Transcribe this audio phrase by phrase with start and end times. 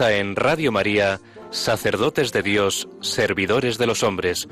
[0.00, 4.46] En Radio María, Sacerdotes de Dios, Servidores de los Hombres,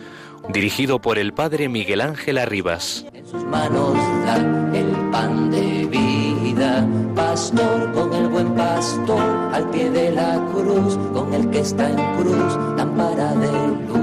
[0.48, 3.04] dirigido por el Padre Miguel Ángel Arribas.
[3.12, 4.36] En sus manos da
[4.72, 9.20] el pan de vida, pastor con el buen pastor,
[9.52, 13.52] al pie de la cruz, con el que está en cruz, lámpara de
[13.86, 13.93] luz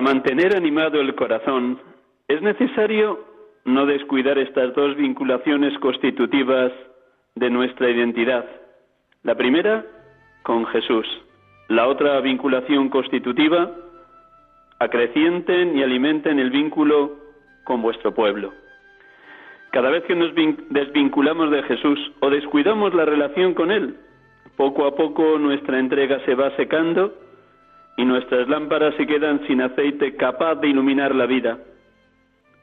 [0.00, 1.80] mantener animado el corazón,
[2.28, 3.24] es necesario
[3.64, 6.72] no descuidar estas dos vinculaciones constitutivas
[7.34, 8.44] de nuestra identidad.
[9.22, 9.84] La primera,
[10.42, 11.06] con Jesús.
[11.68, 13.70] La otra vinculación constitutiva,
[14.78, 17.16] acrecienten y alimenten el vínculo
[17.64, 18.52] con vuestro pueblo.
[19.70, 20.32] Cada vez que nos
[20.70, 23.96] desvinculamos de Jesús o descuidamos la relación con Él,
[24.56, 27.12] poco a poco nuestra entrega se va secando
[27.98, 31.58] y nuestras lámparas se quedan sin aceite capaz de iluminar la vida.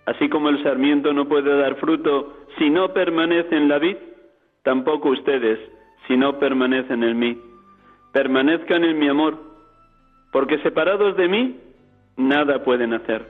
[0.06, 3.98] Así como el sarmiento no puede dar fruto si no permanece en la vid,
[4.64, 5.60] tampoco ustedes
[6.08, 7.38] si no permanecen en mí.
[8.14, 9.38] Permanezcan en mi amor,
[10.32, 11.60] porque separados de mí,
[12.16, 13.26] nada pueden hacer.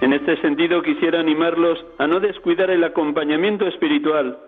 [0.00, 4.38] En este sentido quisiera animarlos a no descuidar el acompañamiento espiritual,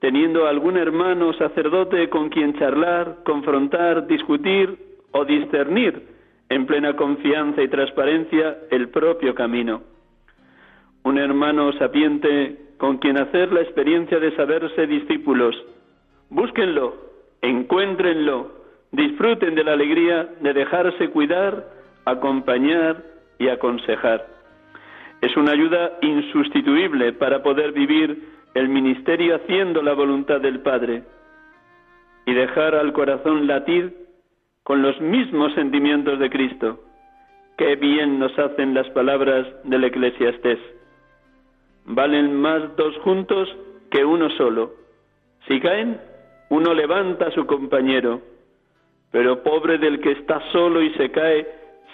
[0.00, 6.02] teniendo algún hermano sacerdote con quien charlar, confrontar, discutir o discernir
[6.48, 9.82] en plena confianza y transparencia el propio camino.
[11.04, 15.54] Un hermano sapiente con quien hacer la experiencia de saberse discípulos.
[16.30, 16.94] Búsquenlo,
[17.42, 18.52] encuéntrenlo,
[18.92, 21.66] disfruten de la alegría de dejarse cuidar,
[22.04, 23.02] acompañar
[23.38, 24.26] y aconsejar.
[25.20, 28.22] Es una ayuda insustituible para poder vivir
[28.54, 31.02] el ministerio haciendo la voluntad del Padre
[32.24, 34.07] y dejar al corazón latir
[34.68, 36.78] con los mismos sentimientos de Cristo.
[37.56, 40.58] Qué bien nos hacen las palabras del Eclesiastés.
[41.86, 43.48] Valen más dos juntos
[43.90, 44.74] que uno solo.
[45.46, 45.98] Si caen,
[46.50, 48.20] uno levanta a su compañero,
[49.10, 51.48] pero pobre del que está solo y se cae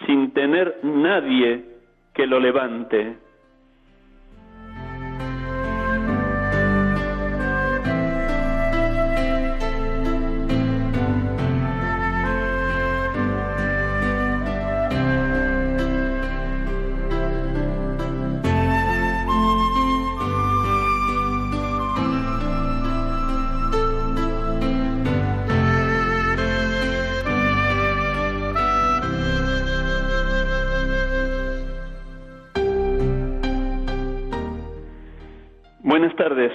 [0.04, 1.64] sin tener nadie
[2.12, 3.18] que lo levante.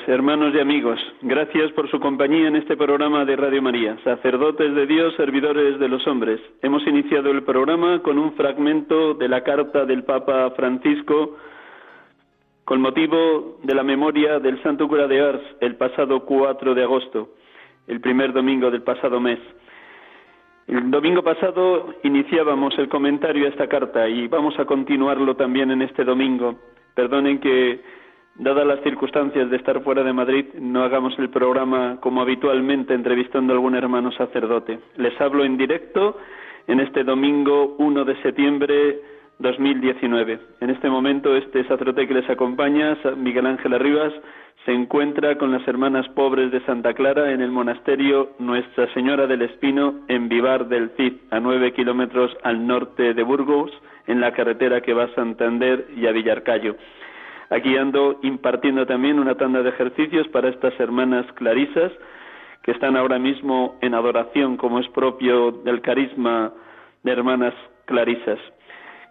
[0.10, 1.00] Hermanos y amigos.
[1.22, 3.96] Gracias por su compañía en este programa de Radio María.
[4.04, 6.42] Sacerdotes de Dios, servidores de los hombres.
[6.64, 11.38] Hemos iniciado el programa con un fragmento de la carta del Papa Francisco
[12.66, 17.30] con motivo de la memoria del Santo Cura de Ars el pasado 4 de agosto,
[17.88, 19.40] el primer domingo del pasado mes.
[20.66, 25.84] El domingo pasado iniciábamos el comentario a esta carta y vamos a continuarlo también en
[25.84, 26.56] este domingo.
[26.96, 27.99] Perdonen que
[28.40, 33.54] dadas las circunstancias de estar fuera de Madrid, no hagamos el programa como habitualmente entrevistando
[33.54, 34.80] a algún hermano sacerdote.
[34.96, 36.18] Les hablo en directo
[36.68, 39.00] en este domingo 1 de septiembre
[39.40, 40.40] 2019.
[40.62, 44.14] En este momento, este sacerdote que les acompaña, Miguel Ángel Arribas,
[44.66, 49.42] se encuentra con las hermanas pobres de Santa Clara en el monasterio Nuestra Señora del
[49.42, 53.72] Espino en Vivar del Cid, a nueve kilómetros al norte de Burgos,
[54.08, 56.76] en la carretera que va a Santander y a Villarcayo.
[57.50, 61.92] Aquí ando impartiendo también una tanda de ejercicios para estas hermanas clarisas
[62.62, 66.54] que están ahora mismo en adoración, como es propio del carisma
[67.04, 67.54] de hermanas
[67.86, 68.40] clarisas.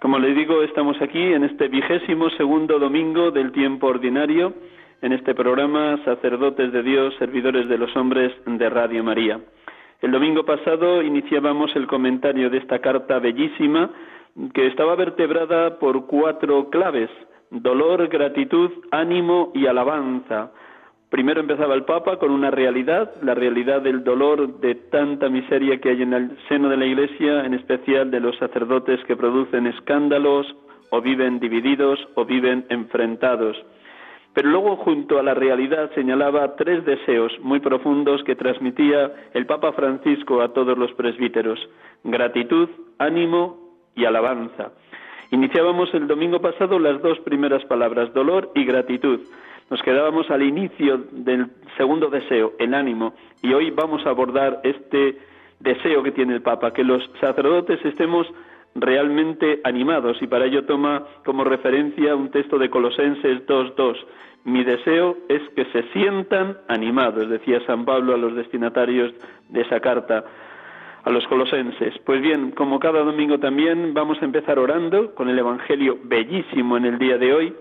[0.01, 4.55] Como les digo, estamos aquí en este vigésimo segundo domingo del tiempo ordinario
[5.03, 9.41] en este programa Sacerdotes de Dios, Servidores de los Hombres de Radio María.
[10.01, 13.91] El domingo pasado iniciábamos el comentario de esta carta bellísima
[14.55, 17.11] que estaba vertebrada por cuatro claves,
[17.51, 20.53] dolor, gratitud, ánimo y alabanza.
[21.11, 25.91] Primero empezaba el Papa con una realidad, la realidad del dolor de tanta miseria que
[25.91, 30.47] hay en el seno de la Iglesia, en especial de los sacerdotes que producen escándalos
[30.91, 33.57] o viven divididos o viven enfrentados.
[34.35, 39.73] Pero luego junto a la realidad señalaba tres deseos muy profundos que transmitía el Papa
[39.73, 41.59] Francisco a todos los presbíteros,
[42.05, 42.69] gratitud,
[42.99, 43.59] ánimo
[43.95, 44.73] y alabanza.
[45.31, 49.21] Iniciábamos el domingo pasado las dos primeras palabras, dolor y gratitud.
[49.69, 55.19] Nos quedábamos al inicio del segundo deseo, el ánimo, y hoy vamos a abordar este
[55.61, 58.27] deseo que tiene el Papa, que los sacerdotes estemos
[58.75, 63.97] realmente animados y para ello toma como referencia un texto de Colosenses 2.2.
[64.45, 69.13] Mi deseo es que se sientan animados, decía San Pablo a los destinatarios
[69.51, 70.25] de esa carta
[71.09, 71.99] a los colosenses.
[72.05, 76.85] Pues bien, como cada domingo también vamos a empezar orando con el Evangelio bellísimo en
[76.85, 77.55] el día de hoy,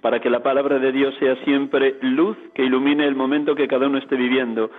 [0.00, 3.86] para que la palabra de Dios sea siempre luz que ilumine el momento que cada
[3.86, 4.70] uno esté viviendo.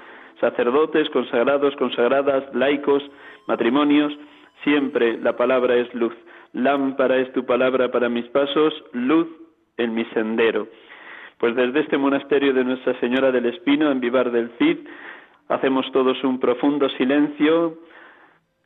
[0.42, 3.02] Sacerdotes, consagrados, consagradas, laicos,
[3.48, 4.14] matrimonios,
[4.64, 6.14] Siempre la palabra es luz.
[6.54, 9.28] Lámpara es tu palabra para mis pasos, luz
[9.78, 10.68] en mi sendero.
[11.38, 14.78] Pues desde este monasterio de Nuestra Señora del Espino, en Vivar del Cid,
[15.50, 17.78] hacemos todos un profundo silencio,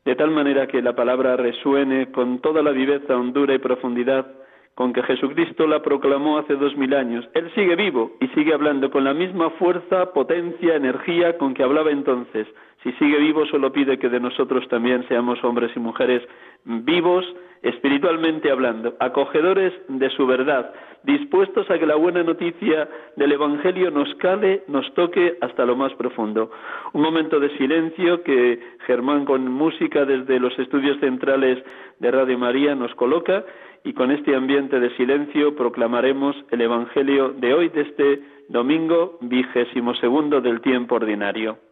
[0.08, 4.26] de tal manera que la palabra resuene con toda la viveza, hondura y profundidad
[4.74, 7.28] con que Jesucristo la proclamó hace dos mil años.
[7.34, 11.92] Él sigue vivo y sigue hablando con la misma fuerza, potencia, energía con que hablaba
[11.92, 12.48] entonces.
[12.84, 16.24] Si sigue vivo, solo pide que de nosotros también seamos hombres y mujeres
[16.64, 17.26] vivos,
[17.68, 20.74] espiritualmente hablando, acogedores de su verdad,
[21.04, 25.94] dispuestos a que la buena noticia del Evangelio nos cale, nos toque hasta lo más
[25.94, 26.52] profundo.
[26.94, 31.64] Un momento de silencio que Germán con música desde los estudios centrales
[32.00, 33.44] de Radio María nos coloca
[33.84, 39.94] y con este ambiente de silencio proclamaremos el Evangelio de hoy, de este domingo vigésimo
[39.96, 41.67] segundo del tiempo ordinario.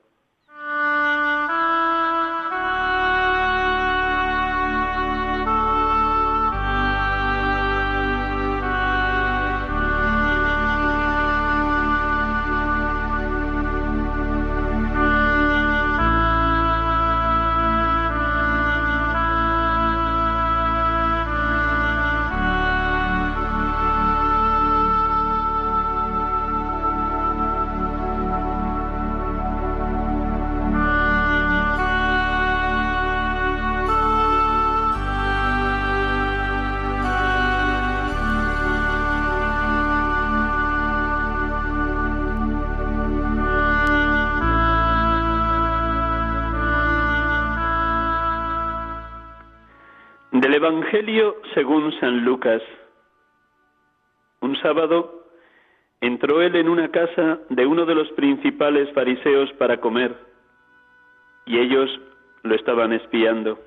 [50.95, 52.61] Evangelio según San Lucas.
[54.39, 55.25] Un sábado
[55.99, 60.15] entró él en una casa de uno de los principales fariseos para comer,
[61.47, 61.89] y ellos
[62.43, 63.59] lo estaban espiando.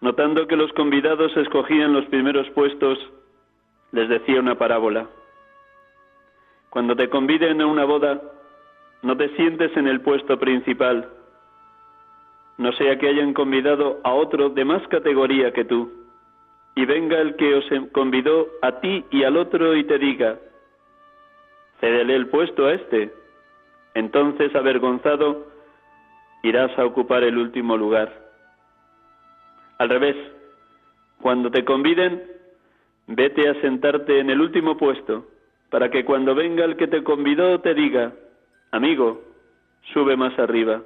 [0.00, 2.96] Notando que los convidados escogían los primeros puestos,
[3.90, 5.08] les decía una parábola.
[6.70, 8.22] Cuando te conviden a una boda,
[9.02, 11.10] no te sientes en el puesto principal
[12.56, 15.90] no sea que hayan convidado a otro de más categoría que tú,
[16.76, 20.38] y venga el que os convidó a ti y al otro y te diga,
[21.80, 23.12] cédele el puesto a este.
[23.94, 25.46] Entonces, avergonzado,
[26.42, 28.12] irás a ocupar el último lugar.
[29.78, 30.16] Al revés,
[31.20, 32.24] cuando te conviden,
[33.06, 35.26] vete a sentarte en el último puesto,
[35.70, 38.12] para que cuando venga el que te convidó te diga,
[38.72, 39.22] amigo,
[39.92, 40.82] sube más arriba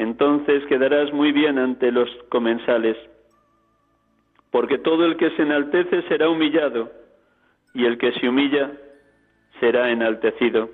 [0.00, 2.96] entonces quedarás muy bien ante los comensales,
[4.50, 6.90] porque todo el que se enaltece será humillado,
[7.74, 8.72] y el que se humilla
[9.60, 10.70] será enaltecido.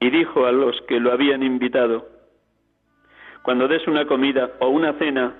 [0.00, 2.06] Y dijo a los que lo habían invitado,
[3.42, 5.32] cuando des una comida o una cena,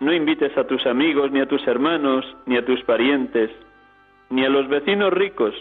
[0.00, 3.50] no invites a tus amigos, ni a tus hermanos, ni a tus parientes,
[4.30, 5.54] ni a los vecinos ricos,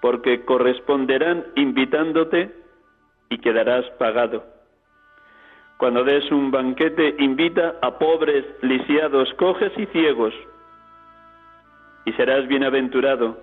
[0.00, 2.54] porque corresponderán invitándote
[3.28, 4.59] y quedarás pagado.
[5.80, 10.34] Cuando des un banquete, invita a pobres, lisiados, cojes y ciegos,
[12.04, 13.38] y serás bienaventurado,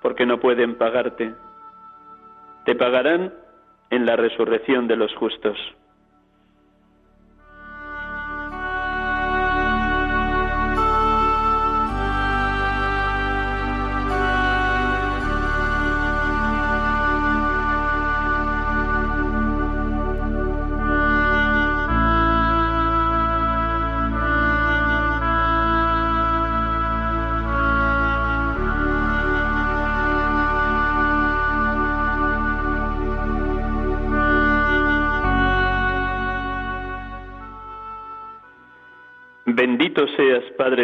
[0.00, 1.34] porque no pueden pagarte.
[2.64, 3.34] Te pagarán
[3.90, 5.58] en la resurrección de los justos.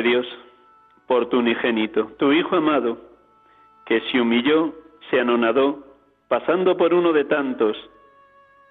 [0.02, 0.26] Dios,
[1.06, 2.98] por tu unigénito, tu Hijo amado,
[3.86, 4.74] que se humilló,
[5.10, 5.84] se anonadó,
[6.28, 7.76] pasando por uno de tantos,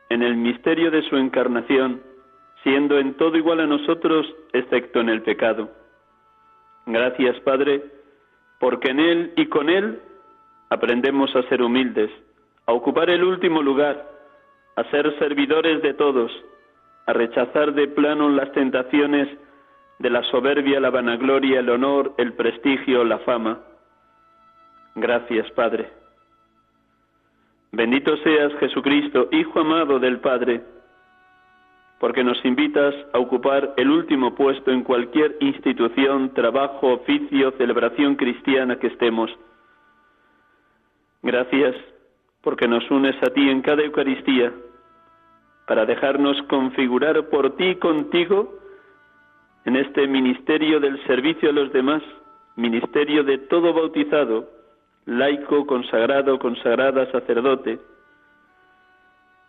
[0.10, 2.02] en el misterio de su encarnación,
[2.64, 5.70] siendo en todo igual a nosotros, excepto en el pecado.
[6.86, 7.84] Gracias, Padre,
[8.60, 10.00] porque en Él y con Él
[10.70, 12.12] aprendemos a ser humildes,
[12.66, 14.08] a ocupar el último lugar,
[14.76, 16.32] a ser servidores de todos,
[17.06, 19.28] a rechazar de plano las tentaciones
[20.02, 23.60] de la soberbia, la vanagloria, el honor, el prestigio, la fama.
[24.96, 25.90] Gracias, Padre.
[27.72, 30.62] Bendito seas, Jesucristo, Hijo amado del Padre,
[32.00, 38.78] porque nos invitas a ocupar el último puesto en cualquier institución, trabajo, oficio, celebración cristiana
[38.78, 39.30] que estemos.
[41.22, 41.76] Gracias
[42.42, 44.52] porque nos unes a ti en cada Eucaristía,
[45.68, 48.61] para dejarnos configurar por ti contigo
[49.66, 52.02] en este ministerio del servicio a los demás,
[52.56, 54.50] ministerio de todo bautizado,
[55.06, 57.80] laico, consagrado, consagrada, sacerdote,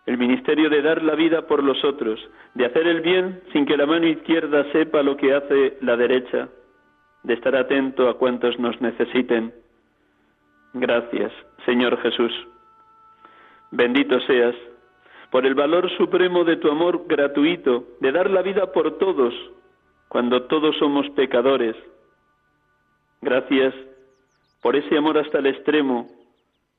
[0.05, 2.19] el ministerio de dar la vida por los otros,
[2.55, 6.49] de hacer el bien sin que la mano izquierda sepa lo que hace la derecha,
[7.23, 9.53] de estar atento a cuantos nos necesiten.
[10.73, 11.31] Gracias,
[11.65, 12.31] Señor Jesús.
[13.71, 14.55] Bendito seas
[15.31, 19.33] por el valor supremo de tu amor gratuito, de dar la vida por todos,
[20.13, 21.75] cuando todos somos pecadores.
[23.23, 23.73] Gracias
[24.61, 26.07] por ese amor hasta el extremo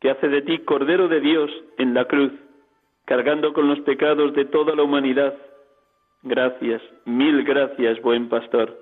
[0.00, 2.30] que hace de ti Cordero de Dios en la cruz,
[3.04, 5.34] cargando con los pecados de toda la humanidad.
[6.22, 8.78] Gracias, mil gracias, buen pastor.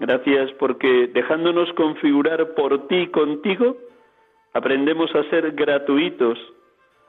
[0.00, 3.76] Gracias porque dejándonos configurar por ti contigo,
[4.52, 6.36] aprendemos a ser gratuitos,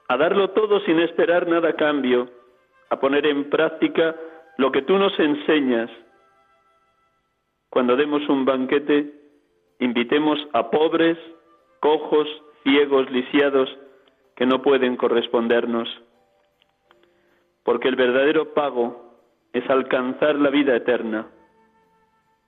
[0.07, 2.29] a darlo todo sin esperar nada a cambio,
[2.91, 4.15] a poner en práctica
[4.57, 5.89] lo que tú nos enseñas,
[7.69, 9.13] cuando demos un banquete,
[9.79, 11.17] invitemos a pobres,
[11.79, 12.27] cojos,
[12.63, 13.69] ciegos, lisiados,
[14.35, 15.87] que no pueden correspondernos.
[17.63, 19.13] Porque el verdadero pago
[19.53, 21.27] es alcanzar la vida eterna.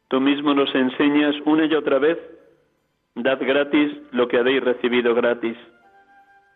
[0.08, 2.18] Tú mismo nos enseñas una y otra vez,
[3.16, 5.58] dad gratis lo que habéis recibido gratis.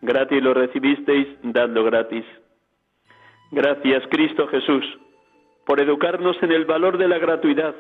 [0.01, 2.25] Gratis lo recibisteis, dadlo gratis.
[3.51, 4.83] Gracias, Cristo Jesús,
[5.65, 7.75] por educarnos en el valor de la gratuidad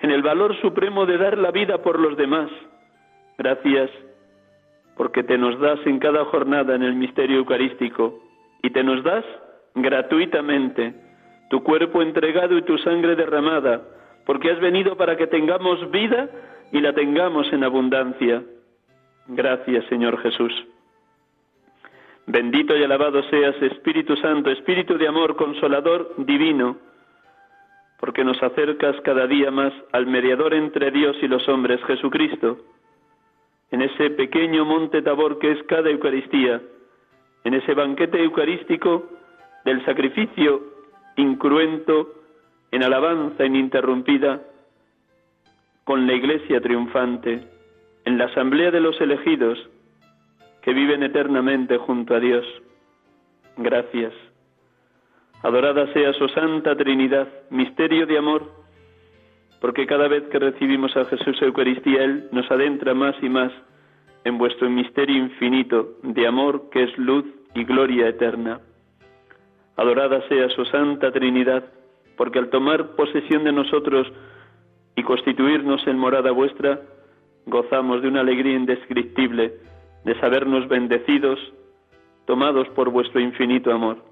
[0.00, 2.50] en el valor supremo de dar la vida por los demás.
[3.36, 3.90] Gracias
[4.96, 8.18] porque te nos das en cada jornada en el misterio eucarístico
[8.62, 9.24] y te nos das
[9.74, 10.94] gratuitamente
[11.50, 13.80] tu cuerpo entregado y tu sangre derramada,
[14.26, 16.28] porque has venido para que tengamos vida
[16.72, 18.42] y la tengamos en abundancia.
[19.28, 20.52] Gracias, Señor Jesús.
[22.26, 26.76] Bendito y alabado seas, Espíritu Santo, Espíritu de amor, consolador, divino
[27.98, 32.58] porque nos acercas cada día más al mediador entre Dios y los hombres, Jesucristo,
[33.70, 36.60] en ese pequeño monte Tabor que es cada Eucaristía,
[37.44, 39.08] en ese banquete eucarístico
[39.64, 40.62] del sacrificio
[41.16, 42.14] incruento,
[42.70, 44.42] en alabanza ininterrumpida,
[45.84, 47.40] con la Iglesia triunfante,
[48.04, 49.58] en la asamblea de los elegidos
[50.62, 52.44] que viven eternamente junto a Dios.
[53.56, 54.12] Gracias.
[55.42, 58.50] Adorada sea su Santa Trinidad, misterio de amor,
[59.60, 63.52] porque cada vez que recibimos a Jesús Eucaristía, Él nos adentra más y más
[64.24, 68.60] en vuestro misterio infinito de amor que es luz y gloria eterna.
[69.76, 71.64] Adorada sea su Santa Trinidad,
[72.16, 74.08] porque al tomar posesión de nosotros
[74.96, 76.80] y constituirnos en morada vuestra,
[77.46, 79.52] gozamos de una alegría indescriptible
[80.04, 81.38] de sabernos bendecidos,
[82.26, 84.07] tomados por vuestro infinito amor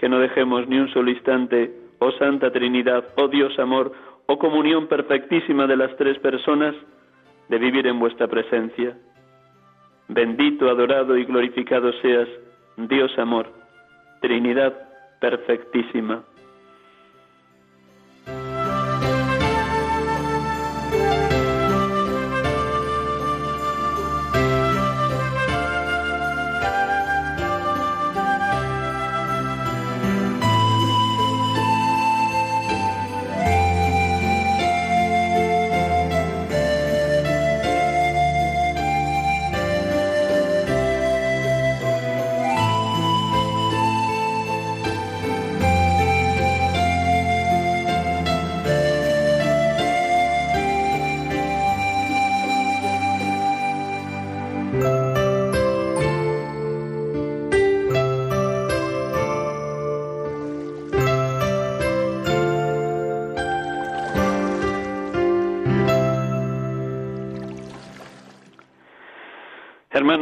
[0.00, 3.92] que no dejemos ni un solo instante, oh Santa Trinidad, oh Dios amor,
[4.26, 6.74] oh comunión perfectísima de las tres personas,
[7.50, 8.96] de vivir en vuestra presencia.
[10.08, 12.28] Bendito, adorado y glorificado seas,
[12.78, 13.52] Dios amor,
[14.22, 14.72] Trinidad
[15.20, 16.24] perfectísima.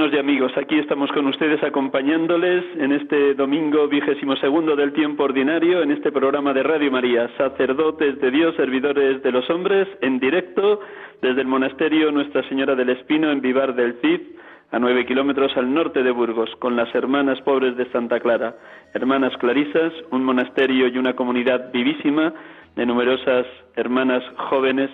[0.09, 5.25] Hermanos y amigos, aquí estamos con ustedes acompañándoles en este domingo vigésimo segundo del tiempo
[5.25, 10.19] ordinario en este programa de Radio María, sacerdotes de Dios, servidores de los hombres, en
[10.19, 10.81] directo
[11.21, 14.21] desde el monasterio Nuestra Señora del Espino en Vivar del Cid,
[14.71, 18.57] a nueve kilómetros al norte de Burgos, con las hermanas pobres de Santa Clara,
[18.95, 22.33] hermanas clarisas, un monasterio y una comunidad vivísima
[22.77, 23.47] de numerosas
[23.77, 24.89] hermanas jóvenes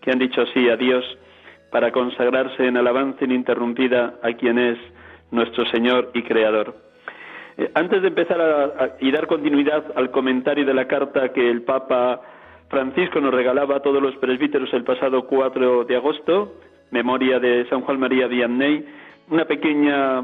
[0.00, 1.04] que han dicho sí a Dios
[1.70, 4.78] para consagrarse en alabanza ininterrumpida a quien es
[5.30, 6.74] nuestro Señor y Creador.
[7.58, 11.62] Eh, antes de empezar a, y dar continuidad al comentario de la carta que el
[11.62, 12.20] Papa
[12.68, 16.54] Francisco nos regalaba a todos los presbíteros el pasado 4 de agosto,
[16.90, 18.84] memoria de San Juan María Vianney,
[19.30, 20.22] una pequeña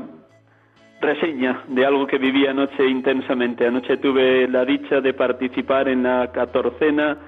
[1.01, 3.67] reseña de algo que viví anoche intensamente.
[3.67, 7.19] Anoche tuve la dicha de participar en la catorcena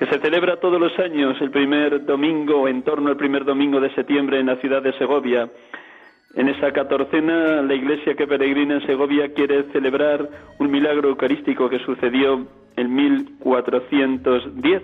[0.00, 3.94] que se celebra todos los años el primer domingo, en torno al primer domingo de
[3.94, 5.46] septiembre en la ciudad de Segovia.
[6.34, 10.26] En esa catorcena, la iglesia que peregrina en Segovia quiere celebrar
[10.58, 12.46] un milagro eucarístico que sucedió
[12.76, 14.82] en 1410.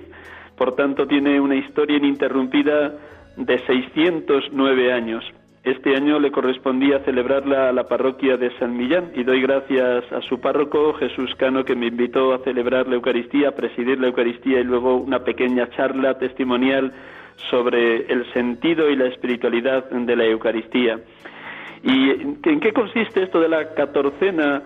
[0.55, 2.93] Por tanto, tiene una historia ininterrumpida
[3.39, 5.25] de 609 años.
[5.67, 10.23] Este año le correspondía celebrarla a la parroquia de San Millán y doy gracias a
[10.23, 14.61] su párroco Jesús Cano que me invitó a celebrar la Eucaristía, a presidir la Eucaristía
[14.61, 16.93] y luego una pequeña charla testimonial
[17.51, 21.01] sobre el sentido y la espiritualidad de la Eucaristía.
[21.83, 24.63] ¿Y en qué consiste esto de la catorcena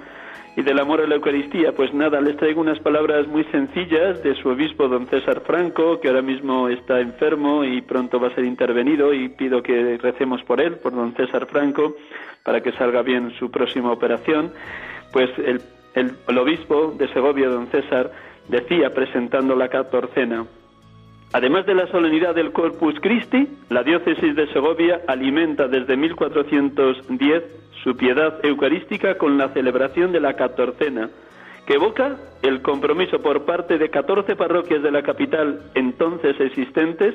[0.60, 1.72] y del amor a la Eucaristía?
[1.72, 6.08] Pues nada, les traigo unas palabras muy sencillas de su obispo don César Franco, que
[6.08, 10.60] ahora mismo está enfermo y pronto va a ser intervenido y pido que recemos por
[10.60, 11.96] él, por don César Franco,
[12.44, 14.52] para que salga bien su próxima operación.
[15.12, 15.62] Pues el,
[15.94, 18.10] el, obispo de Segovia, don César,
[18.48, 20.44] decía presentando la catorcena,
[21.32, 27.44] Además de la solemnidad del Corpus Christi, la diócesis de Segovia alimenta desde 1410
[27.84, 31.08] su piedad eucarística con la celebración de la catorcena,
[31.66, 37.14] que evoca el compromiso por parte de 14 parroquias de la capital entonces existentes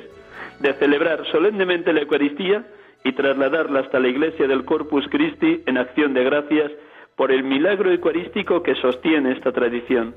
[0.60, 2.64] de celebrar solemnemente la Eucaristía
[3.04, 6.72] y trasladarla hasta la iglesia del Corpus Christi en acción de gracias
[7.16, 10.14] por el milagro eucarístico que sostiene esta tradición.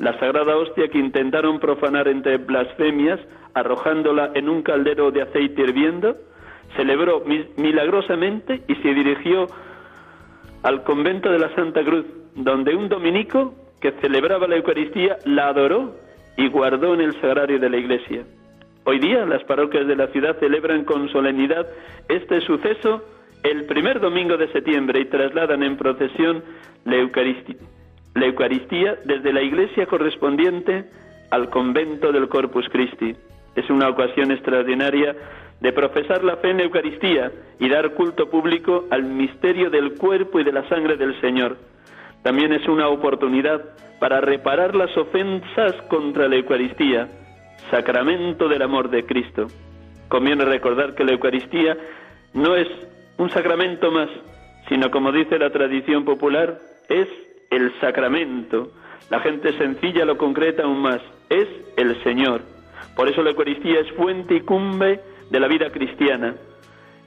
[0.00, 3.20] La sagrada hostia que intentaron profanar entre blasfemias,
[3.52, 6.16] arrojándola en un caldero de aceite hirviendo,
[6.74, 7.22] celebró
[7.58, 9.46] milagrosamente y se dirigió
[10.62, 15.94] al convento de la Santa Cruz, donde un dominico que celebraba la Eucaristía la adoró
[16.38, 18.24] y guardó en el sagrario de la iglesia.
[18.84, 21.66] Hoy día las parroquias de la ciudad celebran con solemnidad
[22.08, 23.04] este suceso
[23.42, 26.42] el primer domingo de septiembre y trasladan en procesión
[26.86, 27.56] la Eucaristía,
[28.14, 30.84] la Eucaristía desde la iglesia correspondiente
[31.30, 33.14] al convento del Corpus Christi.
[33.54, 35.14] Es una ocasión extraordinaria
[35.60, 40.44] de profesar la fe en Eucaristía y dar culto público al misterio del cuerpo y
[40.44, 41.56] de la sangre del Señor.
[42.22, 43.62] También es una oportunidad
[43.98, 47.08] para reparar las ofensas contra la Eucaristía,
[47.70, 49.46] sacramento del amor de Cristo.
[50.08, 51.76] Conviene recordar que la Eucaristía
[52.32, 52.68] no es
[53.18, 54.08] un sacramento más,
[54.68, 57.06] sino como dice la tradición popular, es
[57.50, 58.70] el sacramento.
[59.10, 62.42] La gente sencilla lo concreta aún más, es el Señor.
[62.96, 66.34] Por eso la Eucaristía es fuente y cumbre de la vida cristiana.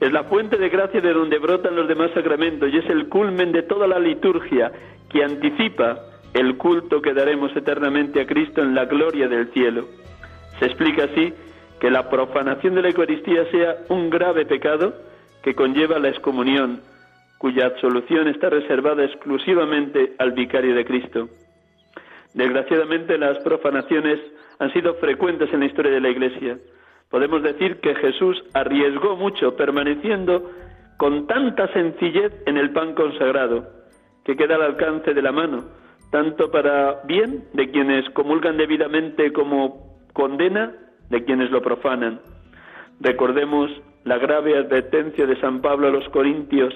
[0.00, 3.52] Es la fuente de gracia de donde brotan los demás sacramentos y es el culmen
[3.52, 4.70] de toda la liturgia
[5.08, 5.98] que anticipa
[6.34, 9.86] el culto que daremos eternamente a Cristo en la gloria del cielo.
[10.58, 11.32] Se explica así
[11.80, 14.94] que la profanación de la Eucaristía sea un grave pecado
[15.42, 16.80] que conlleva la excomunión,
[17.44, 21.28] cuya absolución está reservada exclusivamente al vicario de Cristo.
[22.32, 24.18] Desgraciadamente las profanaciones
[24.58, 26.56] han sido frecuentes en la historia de la Iglesia
[27.10, 30.50] podemos decir que Jesús arriesgó mucho permaneciendo
[30.96, 33.68] con tanta sencillez en el pan consagrado,
[34.24, 35.66] que queda al alcance de la mano,
[36.10, 40.72] tanto para bien de quienes comulgan debidamente como condena
[41.10, 42.22] de quienes lo profanan.
[43.00, 43.70] Recordemos
[44.04, 46.72] la grave advertencia de San Pablo a los Corintios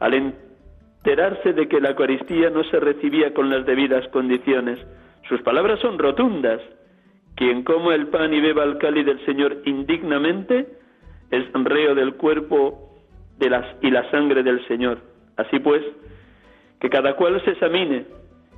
[0.00, 4.78] al enterarse de que la Eucaristía no se recibía con las debidas condiciones.
[5.28, 6.60] Sus palabras son rotundas.
[7.34, 10.66] Quien coma el pan y beba el cáliz del Señor indignamente
[11.30, 12.94] es reo del cuerpo
[13.38, 14.98] de las, y la sangre del Señor.
[15.36, 15.82] Así pues,
[16.80, 18.06] que cada cual se examine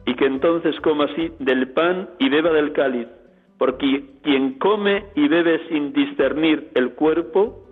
[0.06, 3.08] y que entonces coma así del pan y beba del cáliz,
[3.58, 7.66] porque quien come y bebe sin discernir el cuerpo,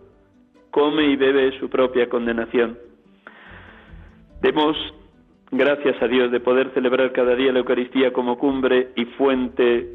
[0.70, 2.78] come y bebe su propia condenación.
[4.46, 4.76] Demos
[5.50, 9.88] gracias a Dios de poder celebrar cada día la Eucaristía como cumbre y fuente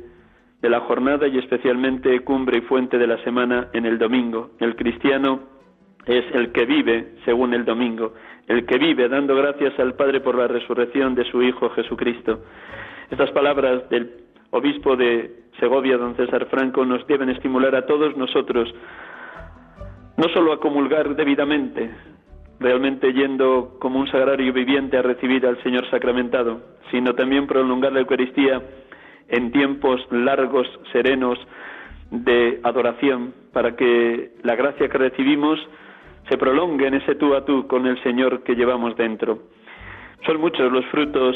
[0.62, 4.50] de la jornada y especialmente cumbre y fuente de la semana en el domingo.
[4.60, 5.40] El cristiano
[6.06, 8.14] es el que vive según el domingo,
[8.46, 12.44] el que vive dando gracias al Padre por la resurrección de su Hijo Jesucristo.
[13.10, 14.12] Estas palabras del
[14.50, 18.68] obispo de Segovia, don César Franco, nos deben estimular a todos nosotros
[20.18, 21.90] no solo a comulgar debidamente,
[22.62, 28.02] realmente yendo como un sagrario viviente a recibir al Señor sacramentado, sino también prolongar la
[28.02, 28.62] Eucaristía
[29.28, 31.40] en tiempos largos, serenos
[32.12, 35.60] de adoración, para que la gracia que recibimos
[36.30, 39.40] se prolongue en ese tú a tú con el Señor que llevamos dentro.
[40.26, 41.36] Son muchos los frutos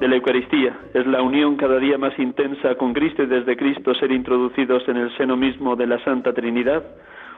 [0.00, 0.74] de la Eucaristía.
[0.94, 4.96] Es la unión cada día más intensa con Cristo y desde Cristo ser introducidos en
[4.96, 6.82] el seno mismo de la Santa Trinidad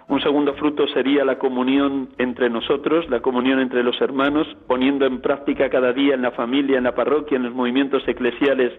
[0.09, 5.21] un segundo fruto sería la comunión entre nosotros, la comunión entre los hermanos, poniendo en
[5.21, 8.73] práctica cada día en la familia, en la parroquia, en los movimientos eclesiales,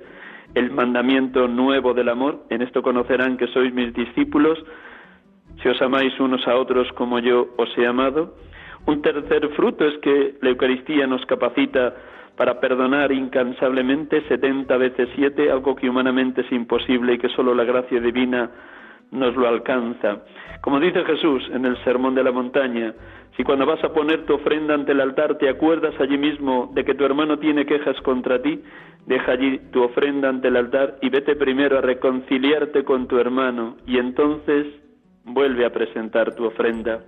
[0.53, 2.43] el mandamiento nuevo del amor.
[2.49, 4.63] En esto conocerán que sois mis discípulos,
[5.63, 8.35] si os amáis unos a otros como yo os he amado.
[8.85, 11.95] Un tercer fruto es que la Eucaristía nos capacita
[12.37, 17.63] para perdonar incansablemente setenta veces siete, algo que humanamente es imposible y que solo la
[17.63, 18.51] gracia divina
[19.11, 20.23] nos lo alcanza.
[20.61, 22.93] Como dice Jesús en el Sermón de la Montaña,
[23.37, 26.85] si cuando vas a poner tu ofrenda ante el altar te acuerdas allí mismo de
[26.85, 28.61] que tu hermano tiene quejas contra ti,
[29.05, 33.75] deja allí tu ofrenda ante el altar y vete primero a reconciliarte con tu hermano
[33.85, 34.67] y entonces
[35.25, 37.01] vuelve a presentar tu ofrenda.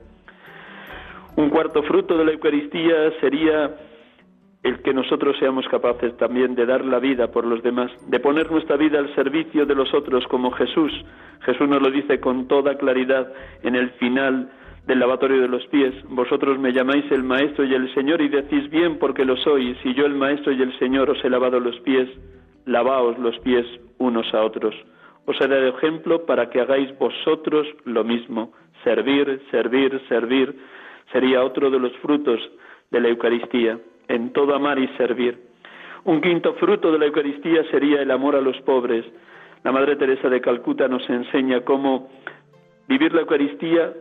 [1.37, 3.75] Un cuarto fruto de la Eucaristía sería
[4.67, 8.51] el que nosotros seamos capaces también de dar la vida por los demás, de poner
[8.51, 10.91] nuestra vida al servicio de los otros como Jesús.
[11.41, 13.31] Jesús nos lo dice con toda claridad
[13.63, 14.51] en el final
[14.85, 15.93] del lavatorio de los pies.
[16.09, 19.75] Vosotros me llamáis el Maestro y el Señor y decís bien porque lo soy.
[19.83, 22.09] Si yo el Maestro y el Señor os he lavado los pies,
[22.65, 23.65] lavaos los pies
[23.99, 24.75] unos a otros.
[25.25, 28.51] Os he dado ejemplo para que hagáis vosotros lo mismo.
[28.83, 30.55] Servir, servir, servir
[31.13, 32.39] sería otro de los frutos
[32.91, 35.39] de la Eucaristía en todo amar y servir.
[36.03, 39.05] Un quinto fruto de la Eucaristía sería el amor a los pobres.
[39.63, 42.09] La Madre Teresa de Calcuta nos enseña cómo
[42.87, 43.93] vivir la Eucaristía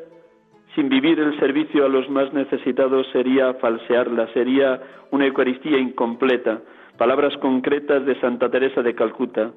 [0.76, 4.78] sin vivir el servicio a los más necesitados sería falsearla, sería
[5.10, 6.60] una Eucaristía incompleta.
[6.98, 9.52] Palabras concretas de Santa Teresa de Calcuta.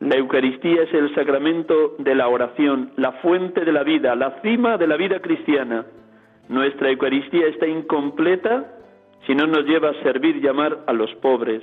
[0.00, 4.76] La Eucaristía es el sacramento de la oración, la fuente de la vida, la cima
[4.76, 5.86] de la vida cristiana.
[6.48, 8.75] Nuestra Eucaristía está incompleta
[9.26, 11.62] si no nos lleva a servir y amar a los pobres.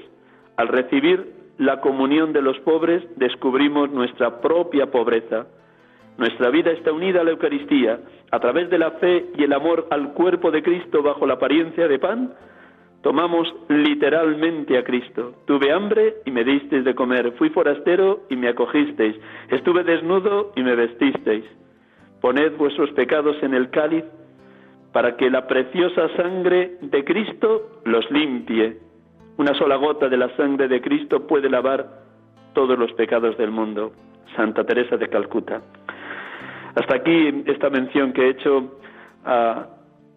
[0.57, 5.47] Al recibir la comunión de los pobres descubrimos nuestra propia pobreza.
[6.17, 7.99] Nuestra vida está unida a la Eucaristía.
[8.31, 11.87] A través de la fe y el amor al cuerpo de Cristo bajo la apariencia
[11.87, 12.33] de pan,
[13.01, 15.35] tomamos literalmente a Cristo.
[15.45, 17.33] Tuve hambre y me disteis de comer.
[17.33, 19.15] Fui forastero y me acogisteis.
[19.49, 21.45] Estuve desnudo y me vestisteis.
[22.21, 24.03] Poned vuestros pecados en el cáliz
[24.93, 28.77] para que la preciosa sangre de Cristo los limpie.
[29.37, 31.87] Una sola gota de la sangre de Cristo puede lavar
[32.53, 33.91] todos los pecados del mundo.
[34.35, 35.61] Santa Teresa de Calcuta.
[36.75, 38.79] Hasta aquí esta mención que he hecho
[39.25, 39.67] a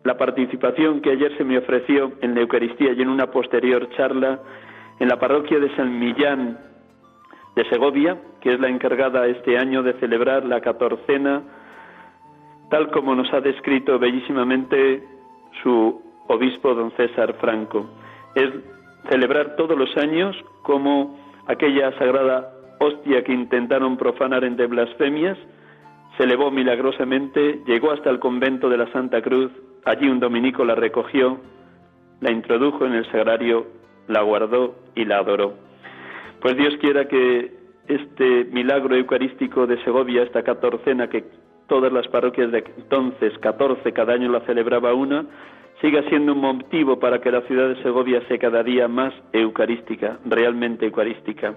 [0.05, 4.41] la participación que ayer se me ofreció en la Eucaristía y en una posterior charla
[5.01, 6.59] en la parroquia de San Millán
[7.55, 11.43] de Segovia, que es la encargada este año de celebrar la catorcena
[12.71, 15.03] tal como nos ha descrito bellísimamente
[15.63, 17.87] su obispo don César Franco.
[18.35, 18.51] Es
[19.09, 25.39] celebrar todos los años como aquella sagrada hostia que intentaron profanar en de blasfemias,
[26.17, 29.51] se elevó milagrosamente, llegó hasta el convento de la Santa Cruz,
[29.85, 31.39] allí un dominico la recogió,
[32.21, 33.67] la introdujo en el sagrario,
[34.09, 35.55] la guardó y la adoró.
[36.41, 37.55] Pues Dios quiera que
[37.87, 41.25] este milagro eucarístico de Segovia, esta catorcena que
[41.67, 45.27] todas las parroquias de entonces, 14, cada año la celebraba una,
[45.81, 50.19] siga siendo un motivo para que la ciudad de Segovia sea cada día más eucarística,
[50.25, 51.55] realmente eucarística.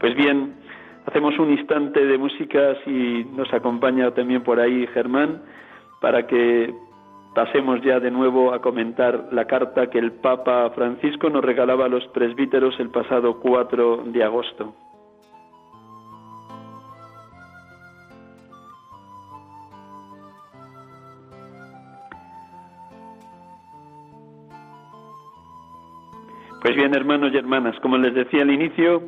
[0.00, 0.54] Pues bien,
[1.06, 5.42] hacemos un instante de música si nos acompaña también por ahí Germán
[6.00, 6.74] para que
[7.34, 11.88] pasemos ya de nuevo a comentar la carta que el Papa Francisco nos regalaba a
[11.88, 14.74] los presbíteros el pasado 4 de agosto.
[26.64, 29.02] Pues bien, hermanos y hermanas, como les decía al inicio,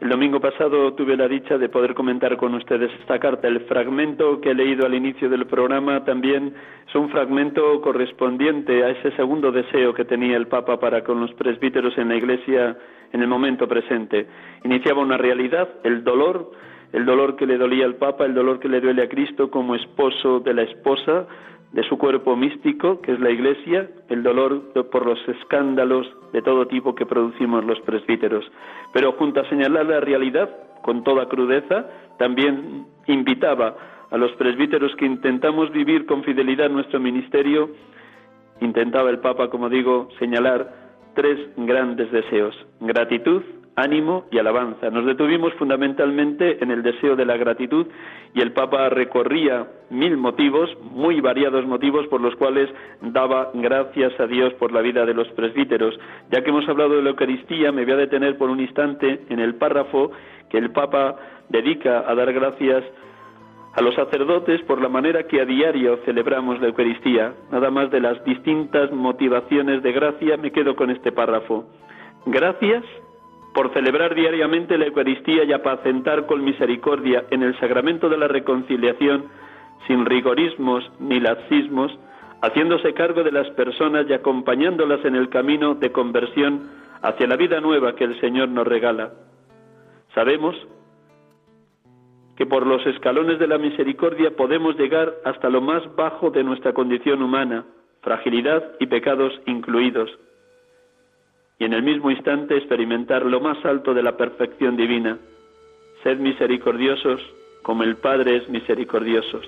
[0.00, 3.48] el domingo pasado tuve la dicha de poder comentar con ustedes esta carta.
[3.48, 6.54] El fragmento que he leído al inicio del programa también
[6.88, 11.34] es un fragmento correspondiente a ese segundo deseo que tenía el Papa para con los
[11.34, 12.78] presbíteros en la Iglesia
[13.12, 14.26] en el momento presente.
[14.64, 16.52] Iniciaba una realidad, el dolor,
[16.94, 19.74] el dolor que le dolía al Papa, el dolor que le duele a Cristo como
[19.74, 21.26] esposo de la esposa,
[21.72, 26.66] de su cuerpo místico, que es la Iglesia, el dolor por los escándalos de todo
[26.66, 28.44] tipo que producimos los presbíteros.
[28.92, 30.50] Pero junto a señalar la realidad
[30.82, 31.86] con toda crudeza,
[32.18, 33.76] también invitaba
[34.10, 37.70] a los presbíteros que intentamos vivir con fidelidad nuestro ministerio,
[38.60, 40.74] intentaba el Papa, como digo, señalar
[41.14, 43.42] tres grandes deseos, gratitud,
[43.76, 44.90] ánimo y alabanza.
[44.90, 47.86] Nos detuvimos fundamentalmente en el deseo de la gratitud
[48.34, 52.68] y el Papa recorría mil motivos, muy variados motivos por los cuales
[53.00, 55.98] daba gracias a Dios por la vida de los presbíteros.
[56.30, 59.38] Ya que hemos hablado de la Eucaristía, me voy a detener por un instante en
[59.38, 60.10] el párrafo
[60.50, 61.16] que el Papa
[61.48, 62.84] dedica a dar gracias
[63.74, 67.32] a los sacerdotes por la manera que a diario celebramos la Eucaristía.
[67.50, 71.64] Nada más de las distintas motivaciones de gracia, me quedo con este párrafo.
[72.26, 72.84] Gracias
[73.54, 79.26] por celebrar diariamente la Eucaristía y apacentar con misericordia en el sacramento de la reconciliación,
[79.86, 81.92] sin rigorismos ni laxismos,
[82.40, 86.70] haciéndose cargo de las personas y acompañándolas en el camino de conversión
[87.02, 89.12] hacia la vida nueva que el Señor nos regala.
[90.14, 90.56] Sabemos
[92.36, 96.72] que por los escalones de la misericordia podemos llegar hasta lo más bajo de nuestra
[96.72, 97.66] condición humana,
[98.00, 100.10] fragilidad y pecados incluidos
[101.62, 105.16] y en el mismo instante experimentar lo más alto de la perfección divina.
[106.02, 107.22] Sed misericordiosos
[107.62, 109.46] como el Padre es misericordiosos.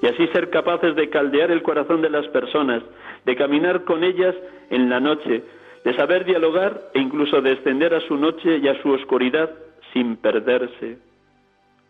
[0.00, 2.84] Y así ser capaces de caldear el corazón de las personas,
[3.26, 4.36] de caminar con ellas
[4.70, 5.42] en la noche,
[5.84, 9.50] de saber dialogar e incluso de extender a su noche y a su oscuridad
[9.92, 10.98] sin perderse,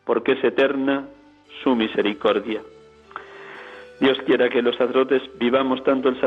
[0.06, 1.04] porque es eterna
[1.62, 2.62] su misericordia.
[4.00, 6.18] Dios quiera que los sacerdotes vivamos tanto el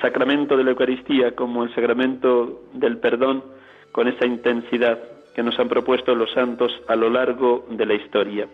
[0.00, 3.44] sacramento de la Eucaristía como el sacramento del perdón
[3.92, 4.98] con esa intensidad
[5.34, 8.48] que nos han propuesto los santos a lo largo de la historia.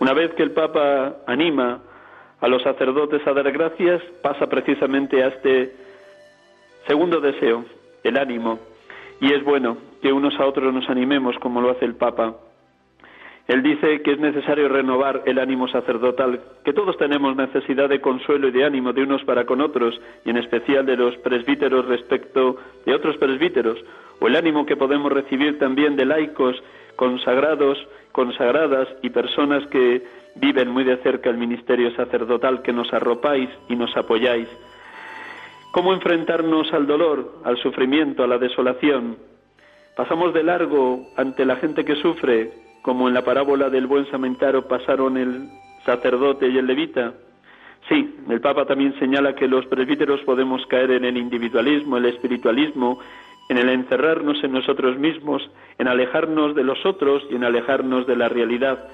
[0.00, 1.80] Una vez que el Papa anima
[2.40, 5.76] a los sacerdotes a dar gracias, pasa precisamente a este
[6.86, 7.66] segundo deseo,
[8.02, 8.58] el ánimo.
[9.20, 12.36] Y es bueno que unos a otros nos animemos como lo hace el Papa
[13.48, 18.48] él dice que es necesario renovar el ánimo sacerdotal, que todos tenemos necesidad de consuelo
[18.48, 22.56] y de ánimo de unos para con otros, y en especial de los presbíteros respecto
[22.86, 23.78] de otros presbíteros,
[24.20, 26.62] o el ánimo que podemos recibir también de laicos
[26.94, 27.78] consagrados,
[28.12, 30.02] consagradas y personas que
[30.36, 34.48] viven muy de cerca el ministerio sacerdotal, que nos arropáis y nos apoyáis.
[35.72, 39.16] ¿Cómo enfrentarnos al dolor, al sufrimiento, a la desolación?
[39.96, 42.52] Pasamos de largo ante la gente que sufre,
[42.82, 45.48] como en la parábola del buen samentario pasaron el
[45.84, 47.14] sacerdote y el levita.
[47.88, 52.98] Sí, el Papa también señala que los presbíteros podemos caer en el individualismo, el espiritualismo,
[53.48, 58.16] en el encerrarnos en nosotros mismos, en alejarnos de los otros y en alejarnos de
[58.16, 58.88] la realidad.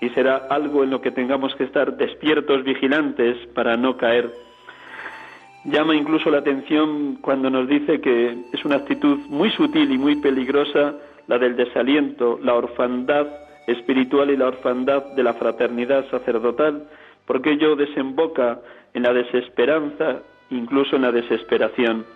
[0.00, 4.32] Y será algo en lo que tengamos que estar despiertos, vigilantes, para no caer.
[5.64, 10.16] Llama incluso la atención cuando nos dice que es una actitud muy sutil y muy
[10.16, 10.94] peligrosa
[11.28, 13.28] la del desaliento, la orfandad
[13.68, 16.88] espiritual y la orfandad de la fraternidad sacerdotal,
[17.26, 18.60] porque ello desemboca
[18.94, 22.06] en la desesperanza, incluso en la desesperación.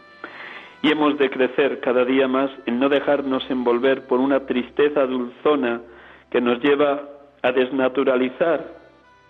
[0.82, 5.82] Y hemos de crecer cada día más en no dejarnos envolver por una tristeza dulzona
[6.30, 7.02] que nos lleva
[7.42, 8.64] a desnaturalizar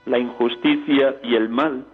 [0.06, 1.84] la injusticia y el mal,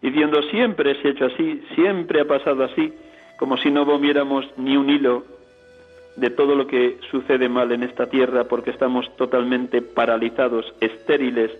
[0.00, 2.92] diciendo siempre se ha hecho así, siempre ha pasado así,
[3.38, 5.33] como si no moviéramos ni un hilo
[6.16, 11.50] de todo lo que sucede mal en esta tierra porque estamos totalmente paralizados, estériles,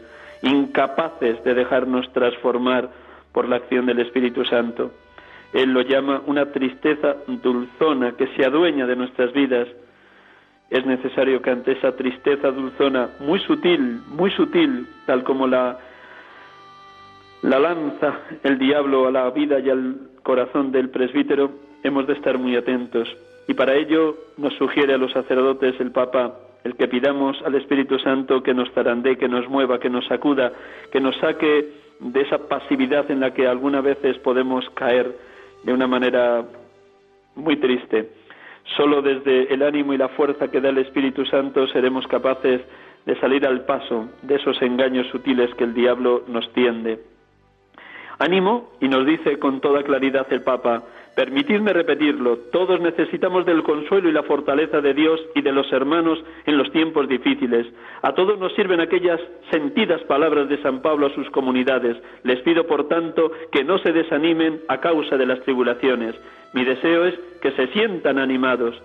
[0.43, 2.91] incapaces de dejarnos transformar
[3.33, 4.93] por la acción del Espíritu Santo.
[5.53, 9.69] Él lo llama una tristeza dulzona que se adueña de nuestras vidas.
[10.71, 15.79] Es necesario que ante esa tristeza dulzona, muy sutil, muy sutil, tal como la,
[17.43, 22.39] la lanza el diablo a la vida y al corazón del presbítero, hemos de estar
[22.39, 23.09] muy atentos.
[23.47, 27.99] Y para ello nos sugiere a los sacerdotes el Papa el que pidamos al Espíritu
[27.99, 30.51] Santo que nos zarandee, que nos mueva, que nos sacuda,
[30.91, 31.69] que nos saque
[32.01, 35.15] de esa pasividad en la que algunas veces podemos caer
[35.63, 36.43] de una manera
[37.37, 38.11] muy triste.
[38.77, 42.63] Solo desde el ánimo y la fuerza que da el Espíritu Santo seremos capaces
[43.05, 46.99] de salir al paso de esos engaños sutiles que el diablo nos tiende.
[48.19, 50.83] Ánimo, y nos dice con toda claridad el Papa,
[51.15, 56.19] permitidme repetirlo, todos necesitamos del consuelo y la fortaleza de Dios y de los hermanos
[56.47, 57.67] en los tiempos difíciles.
[58.03, 61.97] A todos nos sirven aquellas sentidas palabras de San Pablo a sus comunidades.
[62.23, 66.15] Les pido, por tanto, que no se desanimen a causa de las tribulaciones.
[66.53, 68.81] Mi deseo es que se sientan animados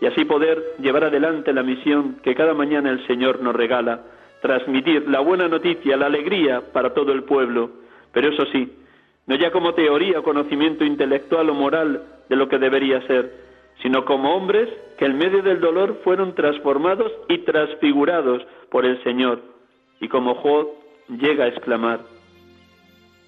[0.00, 4.02] y así poder llevar adelante la misión que cada mañana el Señor nos regala,
[4.42, 7.86] transmitir la buena noticia, la alegría para todo el pueblo
[8.16, 8.72] pero eso sí,
[9.26, 13.32] no ya como teoría o conocimiento intelectual o moral de lo que debería ser,
[13.82, 19.42] sino como hombres que en medio del dolor fueron transformados y transfigurados por el Señor.
[20.00, 20.68] Y como Job
[21.08, 22.00] llega a exclamar,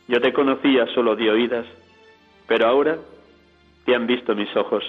[0.07, 1.67] yo te conocía solo de oídas,
[2.47, 2.99] pero ahora
[3.85, 4.85] te han visto mis ojos.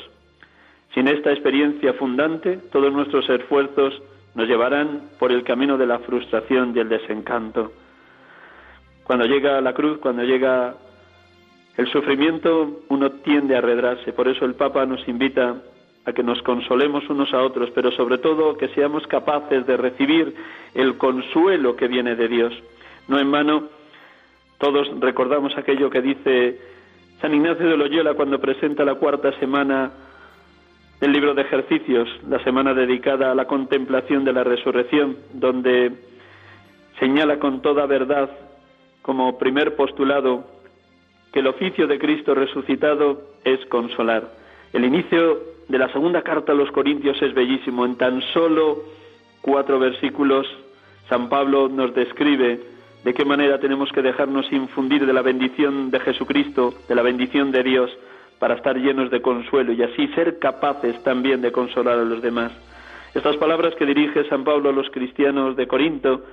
[0.94, 4.02] Sin esta experiencia fundante, todos nuestros esfuerzos
[4.36, 7.72] nos llevarán por el camino de la frustración y el desencanto.
[9.04, 10.76] Cuando llega la cruz, cuando llega
[11.78, 14.14] el sufrimiento, uno tiende a arredrarse.
[14.14, 15.62] Por eso el Papa nos invita
[16.06, 20.36] a que nos consolemos unos a otros, pero sobre todo que seamos capaces de recibir
[20.74, 22.54] el consuelo que viene de Dios.
[23.08, 23.70] No en vano,
[24.58, 26.60] todos recordamos aquello que dice
[27.22, 29.92] San Ignacio de Loyola cuando presenta la cuarta semana
[31.00, 35.94] del libro de ejercicios, la semana dedicada a la contemplación de la resurrección, donde
[37.00, 38.30] señala con toda verdad
[39.02, 40.59] como primer postulado
[41.32, 44.32] que el oficio de Cristo resucitado es consolar.
[44.74, 47.86] El inicio de la segunda carta a los Corintios es bellísimo.
[47.86, 48.84] En tan solo
[49.42, 50.48] cuatro versículos,
[51.08, 52.60] San Pablo nos describe
[53.04, 57.52] de qué manera tenemos que dejarnos infundir de la bendición de Jesucristo, de la bendición
[57.52, 57.92] de Dios,
[58.40, 62.52] para estar llenos de consuelo y así ser capaces también de consolar a los demás.
[63.14, 66.24] Estas palabras que dirige San Pablo a los cristianos de Corinto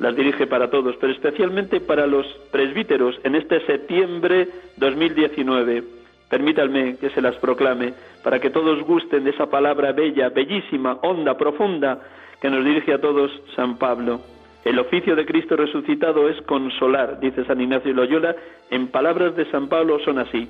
[0.00, 5.84] las dirige para todos, pero especialmente para los presbíteros en este septiembre 2019.
[6.30, 7.92] Permítanme que se las proclame
[8.24, 12.00] para que todos gusten de esa palabra bella, bellísima, honda, profunda
[12.40, 14.22] que nos dirige a todos San Pablo.
[14.64, 18.34] El oficio de Cristo resucitado es consolar, dice San Ignacio Loyola,
[18.70, 20.48] en palabras de San Pablo son así.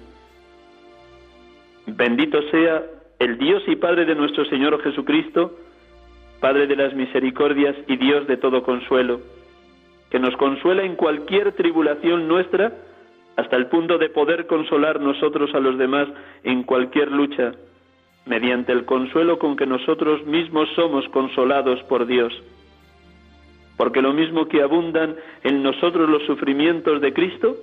[1.86, 2.84] Bendito sea
[3.18, 5.56] el Dios y Padre de nuestro Señor Jesucristo,
[6.38, 9.20] Padre de las misericordias y Dios de todo consuelo
[10.11, 12.73] que nos consuela en cualquier tribulación nuestra,
[13.37, 16.09] hasta el punto de poder consolar nosotros a los demás
[16.42, 17.53] en cualquier lucha,
[18.27, 22.33] mediante el consuelo con que nosotros mismos somos consolados por Dios.
[23.77, 27.57] Porque lo mismo que abundan en nosotros los sufrimientos de Cristo,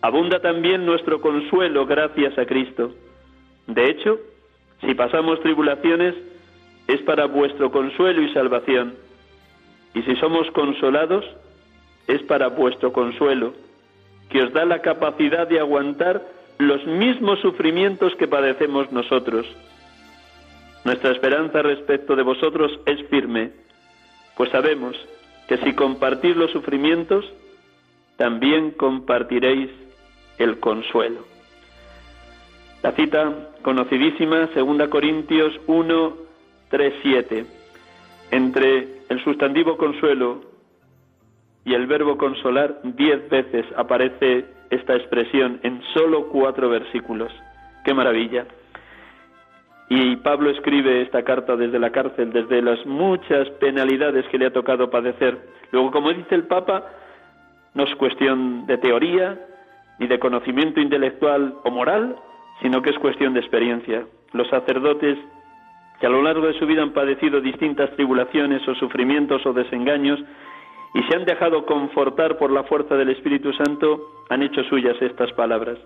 [0.00, 2.92] abunda también nuestro consuelo gracias a Cristo.
[3.66, 4.18] De hecho,
[4.80, 6.14] si pasamos tribulaciones,
[6.86, 8.94] es para vuestro consuelo y salvación.
[9.94, 11.24] Y si somos consolados,
[12.08, 13.54] es para vuestro consuelo,
[14.30, 16.22] que os da la capacidad de aguantar
[16.58, 19.46] los mismos sufrimientos que padecemos nosotros.
[20.84, 23.52] Nuestra esperanza respecto de vosotros es firme,
[24.36, 24.96] pues sabemos
[25.46, 27.24] que si compartís los sufrimientos,
[28.16, 29.70] también compartiréis
[30.38, 31.24] el consuelo.
[32.82, 36.16] La cita conocidísima, 2 Corintios 1,
[36.70, 37.46] 3, 7.
[38.30, 40.47] Entre el sustantivo consuelo
[41.68, 47.30] y el verbo consolar, diez veces aparece esta expresión en solo cuatro versículos.
[47.84, 48.46] ¡Qué maravilla!
[49.90, 54.52] Y Pablo escribe esta carta desde la cárcel, desde las muchas penalidades que le ha
[54.52, 55.36] tocado padecer.
[55.70, 56.86] Luego, como dice el Papa,
[57.74, 59.38] no es cuestión de teoría,
[59.98, 62.16] ni de conocimiento intelectual o moral,
[62.62, 64.06] sino que es cuestión de experiencia.
[64.32, 65.18] Los sacerdotes
[66.00, 70.18] que a lo largo de su vida han padecido distintas tribulaciones o sufrimientos o desengaños,
[70.94, 75.32] y se han dejado confortar por la fuerza del Espíritu Santo, han hecho suyas estas
[75.32, 75.78] palabras.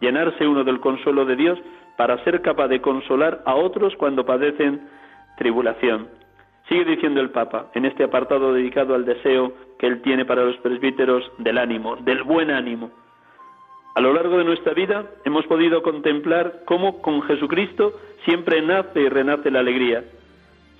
[0.00, 1.58] Llenarse uno del consuelo de Dios
[1.96, 4.88] para ser capaz de consolar a otros cuando padecen
[5.36, 6.08] tribulación.
[6.68, 10.56] Sigue diciendo el Papa en este apartado dedicado al deseo que él tiene para los
[10.58, 12.90] presbíteros del ánimo, del buen ánimo.
[13.94, 17.94] A lo largo de nuestra vida hemos podido contemplar cómo con Jesucristo
[18.24, 20.04] siempre nace y renace la alegría.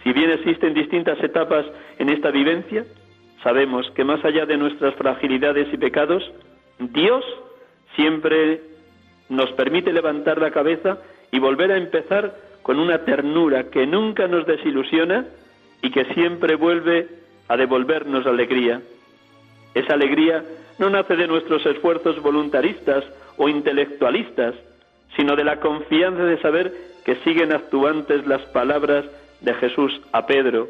[0.05, 1.67] Si bien existen distintas etapas
[1.99, 2.85] en esta vivencia,
[3.43, 6.23] Sabemos que más allá de nuestras fragilidades y pecados,
[6.79, 7.25] Dios
[7.95, 8.61] siempre
[9.29, 10.99] nos permite levantar la cabeza
[11.31, 15.27] y volver a empezar con una ternura que nunca nos desilusiona
[15.83, 17.09] y que siempre vuelve
[17.49, 18.83] a devolvernos alegría.
[19.75, 20.45] Esa alegría
[20.79, 23.05] no nace de nuestros esfuerzos voluntaristas
[23.37, 24.55] o intelectualistas,
[25.17, 26.73] sino de la confianza de saber
[27.05, 29.05] que siguen actuantes las palabras
[29.41, 30.69] de Jesús a Pedro.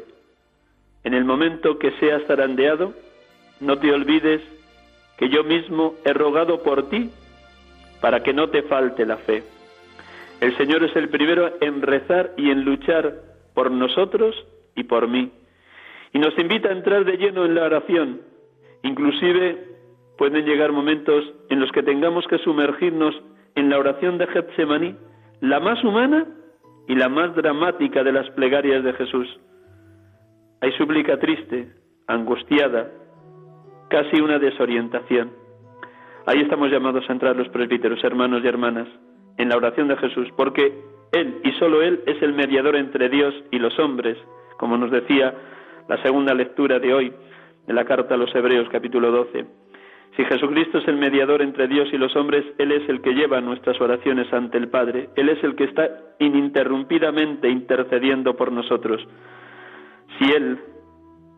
[1.03, 2.93] En el momento que seas zarandeado,
[3.59, 4.41] no te olvides
[5.17, 7.09] que yo mismo he rogado por ti
[8.01, 9.43] para que no te falte la fe.
[10.39, 13.15] El Señor es el primero en rezar y en luchar
[13.53, 14.35] por nosotros
[14.75, 15.31] y por mí.
[16.13, 18.21] Y nos invita a entrar de lleno en la oración.
[18.83, 19.57] Inclusive
[20.17, 23.13] pueden llegar momentos en los que tengamos que sumergirnos
[23.55, 24.95] en la oración de Getsemaní,
[25.41, 26.25] la más humana
[26.87, 29.27] y la más dramática de las plegarias de Jesús.
[30.61, 31.69] Hay súplica triste,
[32.07, 32.91] angustiada,
[33.89, 35.31] casi una desorientación.
[36.25, 38.87] Ahí estamos llamados a entrar los presbíteros, hermanos y hermanas,
[39.37, 40.83] en la oración de Jesús, porque
[41.13, 44.17] Él y solo Él es el mediador entre Dios y los hombres,
[44.57, 45.33] como nos decía
[45.87, 47.13] la segunda lectura de hoy
[47.65, 49.45] de la carta a los Hebreos capítulo 12.
[50.17, 53.39] Si Jesucristo es el mediador entre Dios y los hombres, Él es el que lleva
[53.39, 55.89] nuestras oraciones ante el Padre, Él es el que está
[56.19, 59.07] ininterrumpidamente intercediendo por nosotros.
[60.19, 60.59] Si Él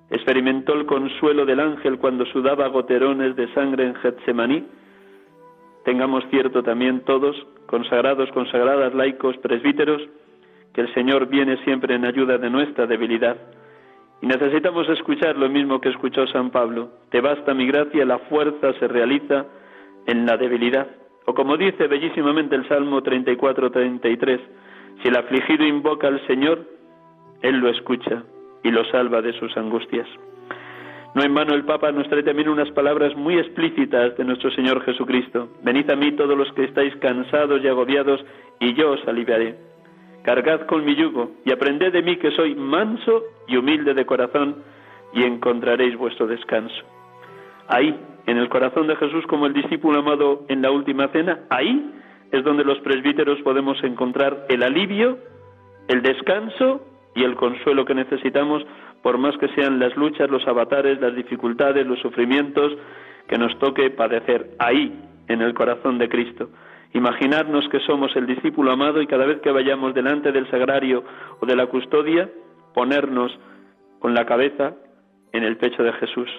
[0.09, 4.65] experimentó el consuelo del ángel cuando sudaba goterones de sangre en Getsemaní,
[5.85, 7.35] tengamos cierto también todos,
[7.67, 10.01] consagrados, consagradas, laicos, presbíteros,
[10.73, 13.37] que el Señor viene siempre en ayuda de nuestra debilidad.
[14.21, 16.89] Y necesitamos escuchar lo mismo que escuchó San Pablo.
[17.11, 19.45] Te basta mi gracia, la fuerza se realiza
[20.07, 20.87] en la debilidad.
[21.25, 24.39] O como dice bellísimamente el Salmo 34-33,
[25.01, 26.65] si el afligido invoca al Señor,
[27.41, 28.23] Él lo escucha
[28.63, 30.07] y lo salva de sus angustias.
[31.13, 34.81] No en vano el Papa nos trae también unas palabras muy explícitas de nuestro Señor
[34.85, 35.49] Jesucristo.
[35.61, 38.23] Venid a mí todos los que estáis cansados y agobiados,
[38.59, 39.55] y yo os aliviaré.
[40.23, 44.63] Cargad con mi yugo y aprended de mí que soy manso y humilde de corazón,
[45.13, 46.81] y encontraréis vuestro descanso.
[47.67, 47.93] Ahí,
[48.27, 51.91] en el corazón de Jesús como el discípulo amado en la última cena, ahí
[52.31, 55.17] es donde los presbíteros podemos encontrar el alivio,
[55.89, 56.85] el descanso
[57.15, 58.63] y el consuelo que necesitamos
[59.01, 62.73] por más que sean las luchas, los avatares, las dificultades, los sufrimientos
[63.27, 64.93] que nos toque padecer ahí,
[65.27, 66.49] en el corazón de Cristo.
[66.93, 71.03] Imaginarnos que somos el discípulo amado y cada vez que vayamos delante del sagrario
[71.39, 72.29] o de la custodia,
[72.73, 73.31] ponernos
[73.99, 74.73] con la cabeza
[75.31, 76.29] en el pecho de Jesús,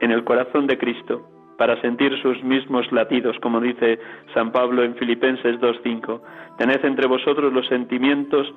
[0.00, 3.98] en el corazón de Cristo, para sentir sus mismos latidos, como dice
[4.34, 6.20] San Pablo en Filipenses 2.5.
[6.58, 8.52] Tened entre vosotros los sentimientos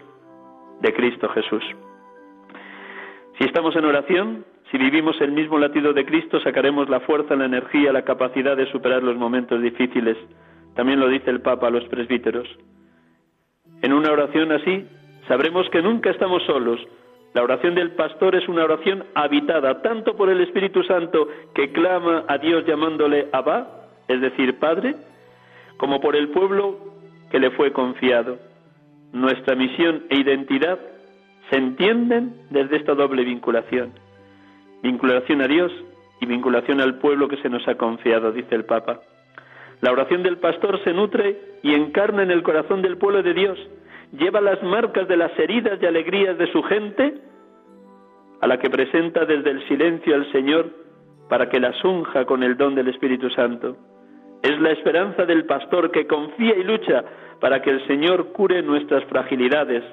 [0.81, 1.63] de Cristo Jesús.
[3.37, 7.45] Si estamos en oración, si vivimos el mismo latido de Cristo, sacaremos la fuerza, la
[7.45, 10.17] energía, la capacidad de superar los momentos difíciles.
[10.75, 12.47] También lo dice el Papa a los presbíteros.
[13.81, 14.85] En una oración así,
[15.27, 16.79] sabremos que nunca estamos solos.
[17.33, 22.25] La oración del pastor es una oración habitada tanto por el Espíritu Santo que clama
[22.27, 24.95] a Dios llamándole Abba, es decir, Padre,
[25.77, 26.77] como por el pueblo
[27.31, 28.50] que le fue confiado.
[29.13, 30.79] Nuestra misión e identidad
[31.49, 33.91] se entienden desde esta doble vinculación.
[34.81, 35.71] Vinculación a Dios
[36.21, 39.01] y vinculación al pueblo que se nos ha confiado, dice el Papa.
[39.81, 43.59] La oración del pastor se nutre y encarna en el corazón del pueblo de Dios,
[44.17, 47.15] lleva las marcas de las heridas y alegrías de su gente,
[48.39, 50.69] a la que presenta desde el silencio al Señor
[51.29, 53.77] para que las unja con el don del Espíritu Santo.
[54.43, 57.03] Es la esperanza del pastor que confía y lucha
[57.39, 59.83] para que el Señor cure nuestras fragilidades,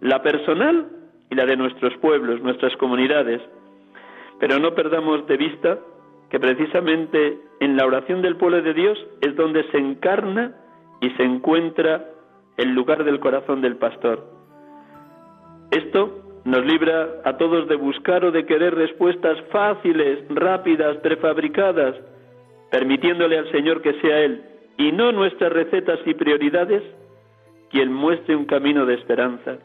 [0.00, 0.88] la personal
[1.30, 3.40] y la de nuestros pueblos, nuestras comunidades.
[4.38, 5.78] Pero no perdamos de vista
[6.30, 10.54] que precisamente en la oración del pueblo de Dios es donde se encarna
[11.00, 12.06] y se encuentra
[12.56, 14.24] el lugar del corazón del pastor.
[15.70, 21.96] Esto nos libra a todos de buscar o de querer respuestas fáciles, rápidas, prefabricadas,
[22.70, 24.42] permitiéndole al Señor que sea Él,
[24.78, 26.82] y no nuestras recetas y prioridades,
[27.70, 29.58] quien muestre un camino de esperanza.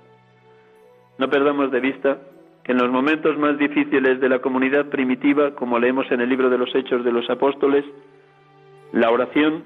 [1.18, 2.20] No perdamos de vista
[2.64, 6.50] que en los momentos más difíciles de la comunidad primitiva, como leemos en el libro
[6.50, 7.86] de los Hechos de los Apóstoles,
[8.92, 9.64] la oración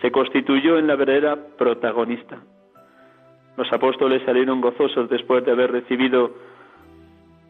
[0.00, 2.38] se constituyó en la verdadera protagonista.
[3.56, 6.32] Los apóstoles salieron gozosos después de haber recibido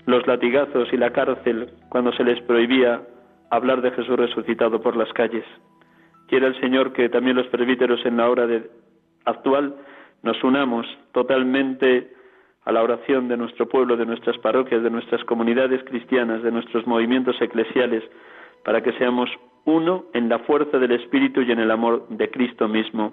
[0.07, 3.03] los latigazos y la cárcel cuando se les prohibía
[3.51, 5.45] hablar de Jesús resucitado por las calles.
[6.29, 8.47] Quiere el Señor que también los presbíteros en la hora
[9.25, 9.75] actual
[10.23, 12.13] nos unamos totalmente
[12.65, 16.87] a la oración de nuestro pueblo, de nuestras parroquias, de nuestras comunidades cristianas, de nuestros
[16.87, 18.05] movimientos eclesiales,
[18.65, 19.31] para que seamos
[19.65, 23.13] uno en la fuerza del Espíritu y en el amor de Cristo mismo.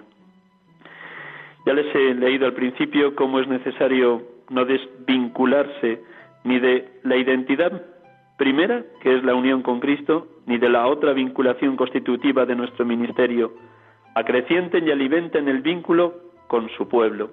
[1.66, 6.02] Ya les he leído al principio cómo es necesario no desvincularse
[6.44, 7.82] ni de la identidad
[8.38, 12.86] primera, que es la unión con Cristo, ni de la otra vinculación constitutiva de nuestro
[12.86, 13.52] ministerio.
[14.14, 16.14] Acrecienten y alimenten el vínculo
[16.46, 17.30] con su pueblo.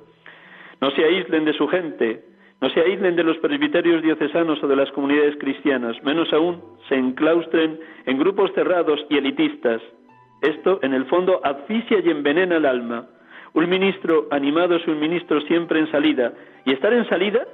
[0.82, 2.26] No se aíslen de su gente,
[2.60, 6.96] no se aíslen de los presbiterios diocesanos o de las comunidades cristianas, menos aún se
[6.96, 9.82] enclaustren en grupos cerrados y elitistas.
[10.42, 13.08] Esto, en el fondo, asfixia y envenena el alma.
[13.54, 16.34] Un ministro animado es un ministro siempre en salida,
[16.66, 17.46] y estar en salida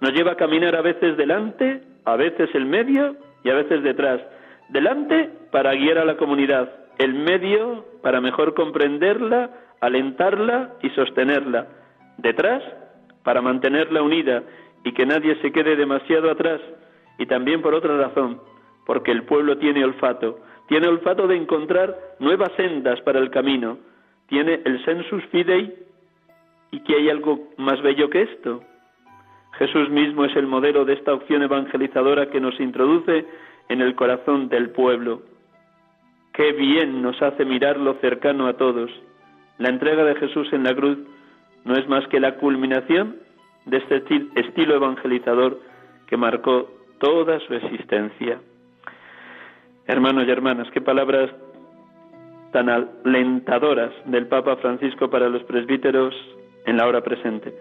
[0.00, 4.20] nos lleva a caminar a veces delante, a veces el medio y a veces detrás.
[4.68, 11.66] Delante para guiar a la comunidad, el medio para mejor comprenderla, alentarla y sostenerla.
[12.18, 12.62] Detrás
[13.22, 14.42] para mantenerla unida
[14.84, 16.60] y que nadie se quede demasiado atrás.
[17.18, 18.40] Y también por otra razón,
[18.86, 23.78] porque el pueblo tiene olfato, tiene olfato de encontrar nuevas sendas para el camino,
[24.28, 25.74] tiene el sensus fidei
[26.70, 28.62] y que hay algo más bello que esto,
[29.60, 33.26] Jesús mismo es el modelo de esta opción evangelizadora que nos introduce
[33.68, 35.20] en el corazón del pueblo.
[36.32, 38.90] Qué bien nos hace mirarlo cercano a todos.
[39.58, 40.96] La entrega de Jesús en la cruz
[41.66, 43.16] no es más que la culminación
[43.66, 44.02] de este
[44.36, 45.60] estilo evangelizador
[46.06, 48.40] que marcó toda su existencia.
[49.86, 51.30] Hermanos y hermanas, qué palabras
[52.52, 56.14] tan alentadoras del Papa Francisco para los presbíteros
[56.64, 57.52] en la hora presente.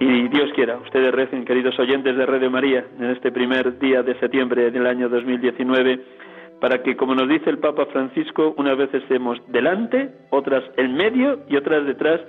[0.00, 4.16] Y Dios quiera, ustedes recen, queridos oyentes de Radio María, en este primer día de
[4.20, 6.00] septiembre del año 2019,
[6.60, 11.40] para que, como nos dice el Papa Francisco, unas veces estemos delante, otras en medio
[11.48, 12.20] y otras detrás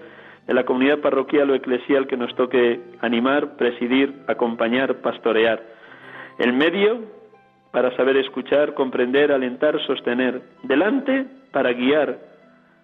[0.47, 5.61] de la comunidad parroquial o eclesial que nos toque animar, presidir, acompañar, pastorear.
[6.39, 7.01] El medio
[7.71, 10.41] para saber escuchar, comprender, alentar, sostener.
[10.63, 12.17] Delante para guiar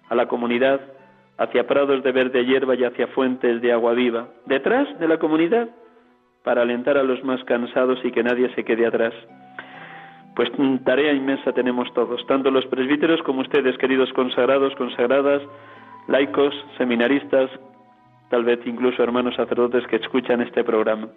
[0.09, 0.79] a la comunidad
[1.38, 5.69] hacia prados de verde hierba y hacia fuentes de agua viva, detrás de la comunidad,
[6.43, 9.13] para alentar a los más cansados y que nadie se quede atrás.
[10.36, 10.49] Pues
[10.83, 15.41] tarea inmensa tenemos todos, tanto los presbíteros como ustedes, queridos consagrados, consagradas,
[16.07, 17.49] laicos, seminaristas,
[18.29, 21.07] tal vez incluso hermanos sacerdotes que escuchan este programa.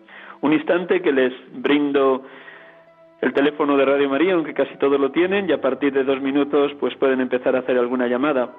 [0.41, 2.23] Un instante que les brindo
[3.21, 6.21] el teléfono de Radio María, aunque casi todos lo tienen, y a partir de dos
[6.21, 8.51] minutos pues pueden empezar a hacer alguna llamada.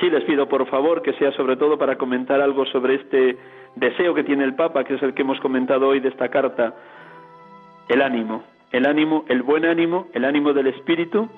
[0.00, 3.36] Sí, les pido por favor que sea sobre todo para comentar algo sobre este
[3.74, 6.74] deseo que tiene el Papa, que es el que hemos comentado hoy de esta carta,
[7.88, 11.28] el ánimo, el ánimo, el buen ánimo, el ánimo del Espíritu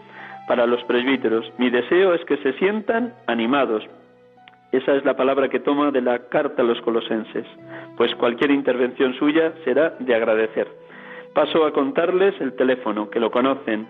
[0.46, 1.50] para los presbíteros.
[1.58, 3.82] Mi deseo es que se sientan animados.
[4.72, 7.46] Esa es la palabra que toma de la carta a los colosenses,
[7.96, 10.68] pues cualquier intervención suya será de agradecer.
[11.34, 13.86] Paso a contarles el teléfono, que lo conocen.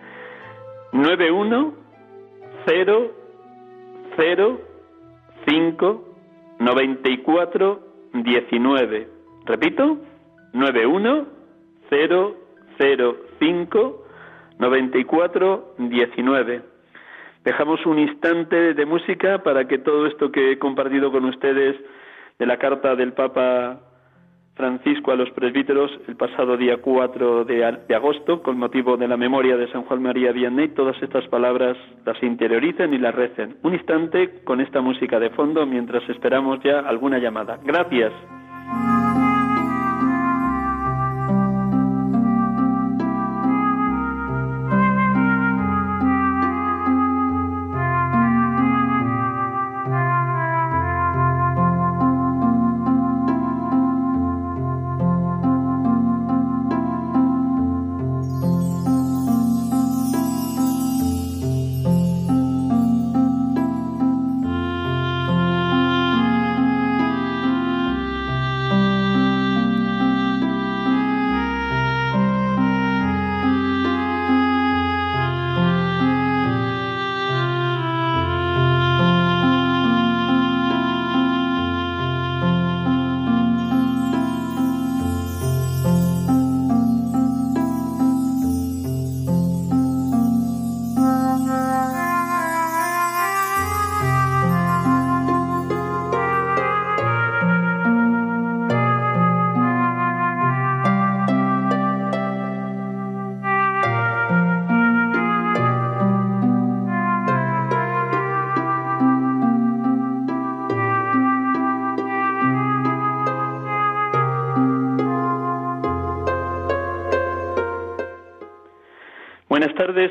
[0.92, 1.74] 91
[2.66, 3.10] 0,
[4.16, 6.04] 5,
[6.58, 7.80] 94,
[8.14, 9.08] 19.
[9.46, 9.98] Repito,
[10.52, 11.26] 91,
[11.88, 12.36] 0,
[12.78, 14.06] 0, 5,
[14.58, 16.62] 94, 19.
[17.44, 21.76] Dejamos un instante de música para que todo esto que he compartido con ustedes
[22.38, 23.80] de la carta del Papa
[24.60, 29.56] Francisco a los presbíteros el pasado día 4 de, agosto, con motivo de la memoria
[29.56, 33.56] de San Juan María Vianney, todas estas palabras las interioricen y las recen.
[33.62, 37.58] Un instante con esta música de fondo mientras esperamos ya alguna llamada.
[37.64, 38.12] Gracias.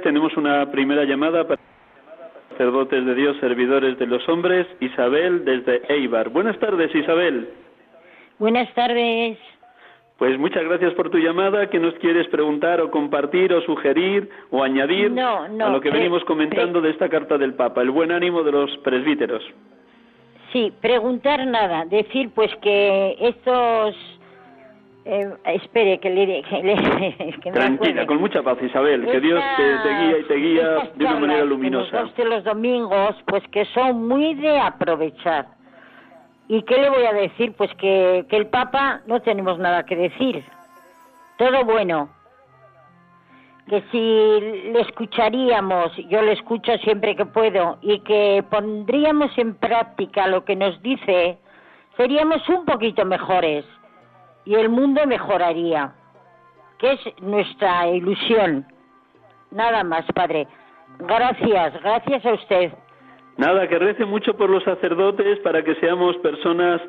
[0.10, 1.62] Tenemos una primera llamada para
[2.49, 6.30] sacerdotes de Dios, servidores de los hombres, Isabel desde Eibar.
[6.30, 7.47] Buenas tardes, Isabel.
[8.39, 9.38] Buenas tardes.
[10.18, 11.70] Pues muchas gracias por tu llamada.
[11.70, 15.91] ¿Qué nos quieres preguntar o compartir o sugerir o añadir No, no, a lo que
[15.91, 17.84] venimos comentando de esta carta del Papa?
[17.84, 19.43] El buen ánimo de los presbíteros.
[20.51, 23.95] Sí, preguntar nada, decir pues que estos...
[25.10, 26.43] eh, espere, que le...
[26.43, 26.76] Que le
[27.41, 29.05] que me Tranquila, con mucha paz, Isabel.
[29.05, 31.97] Que Dios te, te guía y te guía de una manera luminosa.
[31.97, 35.47] da usted los domingos, pues que son muy de aprovechar.
[36.47, 37.53] ¿Y qué le voy a decir?
[37.57, 40.43] Pues que, que el Papa no tenemos nada que decir.
[41.38, 42.10] Todo bueno.
[43.68, 50.28] Que si le escucharíamos, yo le escucho siempre que puedo, y que pondríamos en práctica
[50.28, 51.38] lo que nos dice,
[51.95, 53.66] seríamos un poquito mejores
[54.50, 55.91] y el mundo mejoraría,
[56.80, 58.66] que es nuestra ilusión.
[59.52, 60.47] Nada más, Padre.
[60.97, 62.72] Gracias, gracias a usted.
[63.38, 66.82] Nada, que rece mucho por los sacerdotes para que seamos personas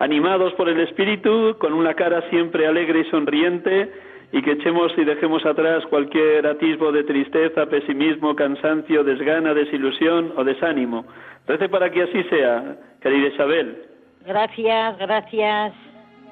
[0.00, 3.90] animados por el Espíritu, con una cara siempre alegre y sonriente,
[4.30, 10.44] y que echemos y dejemos atrás cualquier atisbo de tristeza, pesimismo, cansancio, desgana, desilusión o
[10.44, 11.06] desánimo.
[11.46, 13.82] Rece para que así sea, querida Isabel.
[14.26, 15.87] Gracias, gracias.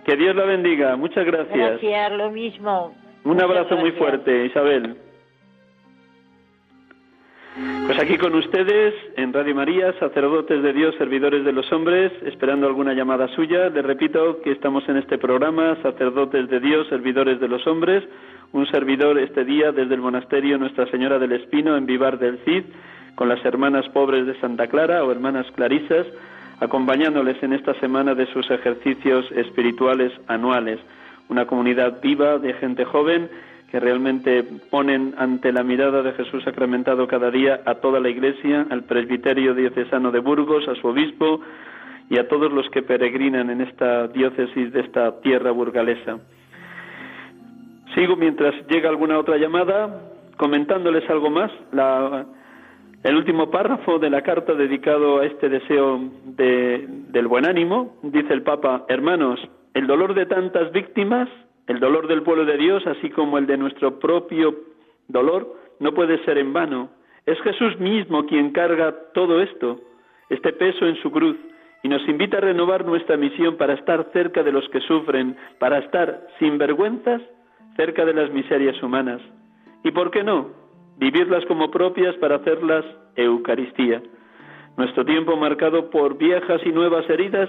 [0.07, 0.95] Que Dios la bendiga.
[0.95, 1.81] Muchas gracias.
[1.83, 2.95] Gracias, lo mismo.
[3.25, 4.97] Un Muchas abrazo muy fuerte, Isabel.
[7.87, 12.69] Pues aquí con ustedes, en Radio María, sacerdotes de Dios, servidores de los hombres, esperando
[12.69, 13.69] alguna llamada suya.
[13.69, 18.05] Les repito que estamos en este programa, sacerdotes de Dios, servidores de los hombres.
[18.53, 22.63] Un servidor este día desde el monasterio Nuestra Señora del Espino, en Vivar del Cid,
[23.17, 26.07] con las hermanas pobres de Santa Clara o hermanas clarisas,
[26.61, 30.79] acompañándoles en esta semana de sus ejercicios espirituales anuales.
[31.29, 33.29] Una comunidad viva de gente joven
[33.71, 38.67] que realmente ponen ante la mirada de Jesús sacramentado cada día a toda la Iglesia,
[38.71, 41.41] al presbiterio diocesano de Burgos, a su obispo
[42.09, 46.19] y a todos los que peregrinan en esta diócesis de esta tierra burgalesa.
[47.95, 50.01] Sigo mientras llega alguna otra llamada
[50.37, 51.51] comentándoles algo más.
[51.73, 52.25] La-
[53.03, 58.33] el último párrafo de la carta dedicado a este deseo de- del buen ánimo dice
[58.33, 59.41] el Papa, hermanos,
[59.75, 61.29] el dolor de tantas víctimas,
[61.67, 64.55] el dolor del pueblo de Dios, así como el de nuestro propio
[65.09, 66.89] dolor, no puede ser en vano.
[67.27, 69.81] Es Jesús mismo quien carga todo esto,
[70.29, 71.37] este peso en su cruz,
[71.83, 75.79] y nos invita a renovar nuestra misión para estar cerca de los que sufren, para
[75.79, 77.21] estar sin vergüenzas
[77.77, 79.21] cerca de las miserias humanas.
[79.85, 80.66] ¿Y por qué no?
[80.97, 82.85] Vivirlas como propias para hacerlas
[83.17, 84.03] Eucaristía.
[84.77, 87.49] Nuestro tiempo marcado por viejas y nuevas heridas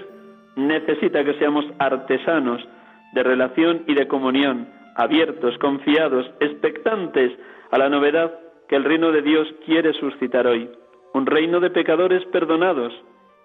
[0.56, 2.66] necesita que seamos artesanos
[3.12, 7.32] de relación y de comunión, abiertos, confiados, expectantes
[7.70, 8.32] a la novedad
[8.68, 10.68] que el reino de Dios quiere suscitar hoy.
[11.14, 12.92] Un reino de pecadores perdonados,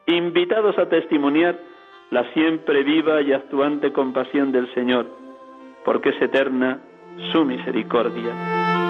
[0.08, 1.58] invitados a testimoniar
[2.12, 5.08] la siempre viva y actuante compasión del Señor,
[5.86, 6.82] porque es eterna
[7.32, 8.83] su misericordia.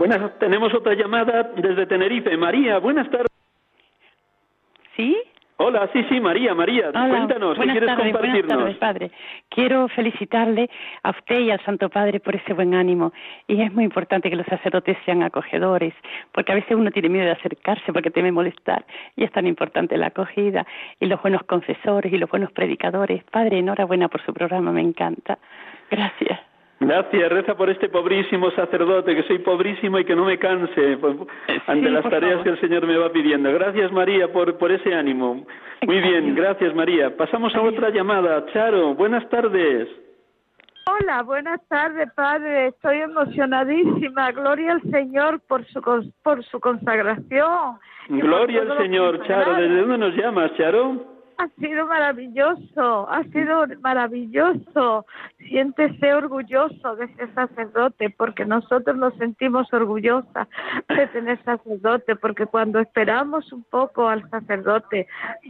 [0.00, 2.34] Buenas, tenemos otra llamada desde Tenerife.
[2.36, 3.29] María, buenas tardes.
[5.70, 8.56] Hola, sí, sí, María, María, Hola, cuéntanos, ¿qué buenas quieres tardes, compartirnos?
[8.56, 9.10] Buenas tardes, Padre.
[9.50, 10.68] Quiero felicitarle
[11.04, 13.12] a usted y al Santo Padre por ese buen ánimo.
[13.46, 15.94] Y es muy importante que los sacerdotes sean acogedores,
[16.32, 18.84] porque a veces uno tiene miedo de acercarse porque teme molestar.
[19.14, 20.66] Y es tan importante la acogida
[20.98, 23.22] y los buenos confesores y los buenos predicadores.
[23.30, 25.38] Padre, enhorabuena por su programa, me encanta.
[25.88, 26.49] Gracias.
[26.80, 31.14] Gracias, reza por este pobrísimo sacerdote, que soy pobrísimo y que no me canse pues,
[31.66, 32.44] ante Sí, las tareas favor.
[32.44, 33.52] que el Señor me va pidiendo.
[33.52, 35.44] Gracias, María, por, por ese ánimo.
[35.86, 37.14] Muy bien, gracias, María.
[37.14, 38.46] Pasamos a otra llamada.
[38.52, 39.88] Charo, buenas tardes.
[40.86, 42.68] Hola, buenas tardes, padre.
[42.68, 44.32] Estoy emocionadísima.
[44.32, 45.80] Gloria al Señor por su
[46.22, 47.78] por su consagración.
[48.08, 49.26] Gloria al Señor.
[49.26, 49.54] Charo.
[49.54, 51.19] ¿desde dónde nos llamas, Charo?
[51.40, 55.06] Ha sido maravilloso, ha sido maravilloso.
[55.38, 60.46] Siéntese orgulloso de ese sacerdote, porque nosotros nos sentimos orgullosas
[60.86, 65.06] de tener sacerdote, porque cuando esperamos un poco al sacerdote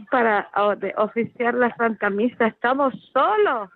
[0.09, 0.49] para
[0.95, 3.69] oficiar la Santa Misa, estamos solos.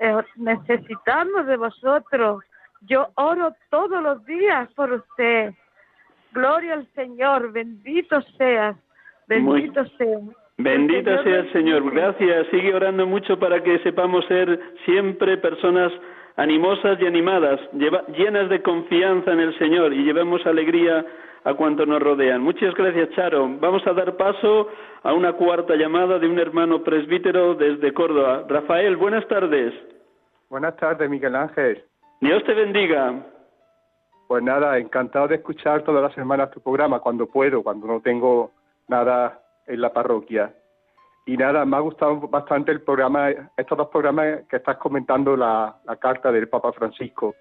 [0.00, 2.44] Eh, necesitamos de vosotros.
[2.82, 5.54] Yo oro todos los días por usted.
[6.32, 8.76] Gloria al Señor, bendito seas,
[9.26, 10.43] bendito seas.
[10.56, 11.90] Bendito El sea el Señor.
[11.90, 12.46] Gracias.
[12.50, 15.92] Sigue orando mucho para que sepamos ser siempre personas
[16.36, 21.04] animosas y animadas, llenas de confianza en el Señor y llevemos alegría
[21.44, 22.42] a cuantos nos rodean.
[22.42, 23.48] Muchas gracias, Charo.
[23.60, 24.68] Vamos a dar paso
[25.02, 28.44] a una cuarta llamada de un hermano presbítero desde Córdoba.
[28.48, 29.74] Rafael, buenas tardes.
[30.48, 31.84] Buenas tardes, Miguel Ángel.
[32.20, 33.26] Dios te bendiga.
[34.26, 38.50] Pues nada, encantado de escuchar todas las semanas tu programa, cuando puedo, cuando no tengo
[38.88, 40.52] nada en la parroquia.
[41.26, 45.76] Y nada, me ha gustado bastante el programa, estos dos programas que estás comentando la,
[45.98, 47.34] carta del Papa Francisco,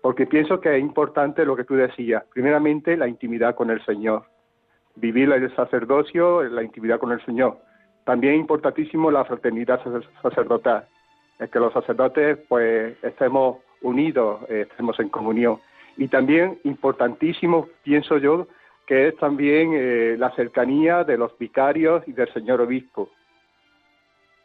[0.00, 2.24] porque pienso que es importante lo que tú decías.
[2.32, 4.24] Primeramente, la intimidad con el Señor,
[4.96, 7.58] vivir el sacerdocio, la intimidad con el Señor.
[8.04, 9.80] También importantísimo la fraternidad
[10.22, 10.88] sacerdotal,
[11.38, 15.58] es que los sacerdotes pues estemos unidos, eh, estemos en comunión.
[15.98, 18.46] Y también importantísimo, pienso yo,
[18.92, 23.08] que es también eh, la cercanía de los vicarios y del señor obispo,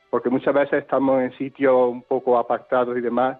[0.10, 3.40] porque muchas veces estamos en sitios un poco apartados y demás,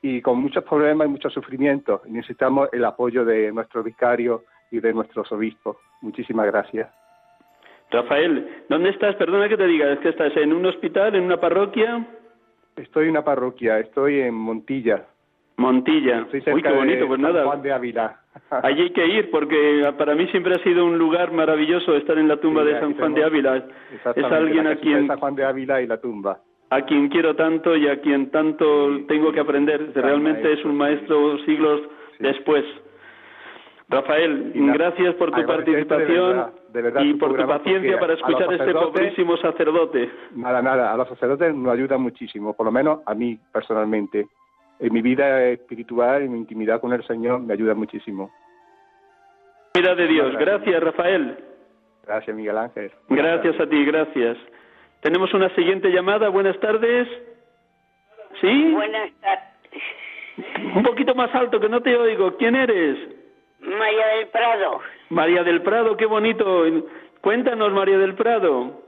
[0.00, 4.78] y con muchos problemas y muchos sufrimientos, y necesitamos el apoyo de nuestros vicarios y
[4.78, 5.76] de nuestros obispos.
[6.02, 6.88] Muchísimas gracias.
[7.90, 9.16] Rafael, ¿dónde estás?
[9.16, 12.06] Perdona que te diga, ¿es que estás en un hospital, en una parroquia?
[12.76, 15.04] Estoy en una parroquia, estoy en Montilla.
[15.58, 16.24] Montilla.
[16.32, 17.44] Uy, qué bonito, pues nada.
[17.44, 18.16] Juan de Ávila.
[18.62, 22.28] Allí hay que ir porque para mí siempre ha sido un lugar maravilloso estar en
[22.28, 23.64] la tumba de San Juan de Ávila.
[24.14, 26.38] Es alguien a quien San Juan de Ávila y la tumba.
[26.70, 29.90] A quien quiero tanto y a quien tanto tengo que aprender.
[29.94, 31.82] Realmente es un maestro siglos
[32.20, 32.64] después.
[33.88, 36.52] Rafael, gracias por tu participación
[37.00, 40.08] y por tu paciencia para escuchar a este pobrísimo sacerdote.
[40.36, 44.28] Nada, nada, a los sacerdotes nos ayuda muchísimo, por lo menos a mí personalmente
[44.80, 48.30] en mi vida espiritual, en mi intimidad con el Señor, me ayuda muchísimo.
[49.74, 50.36] Vida de Dios.
[50.38, 51.36] Gracias, Rafael.
[52.04, 52.90] Gracias, Miguel Ángel.
[53.08, 54.38] gracias a ti, gracias.
[55.00, 56.28] Tenemos una siguiente llamada.
[56.28, 57.06] Buenas tardes.
[58.40, 58.72] ¿Sí?
[58.72, 59.82] Buenas tardes.
[60.74, 62.36] Un poquito más alto, que no te oigo.
[62.36, 62.98] ¿Quién eres?
[63.60, 64.80] María del Prado.
[65.10, 66.64] María del Prado, qué bonito.
[67.20, 68.82] Cuéntanos, María del Prado.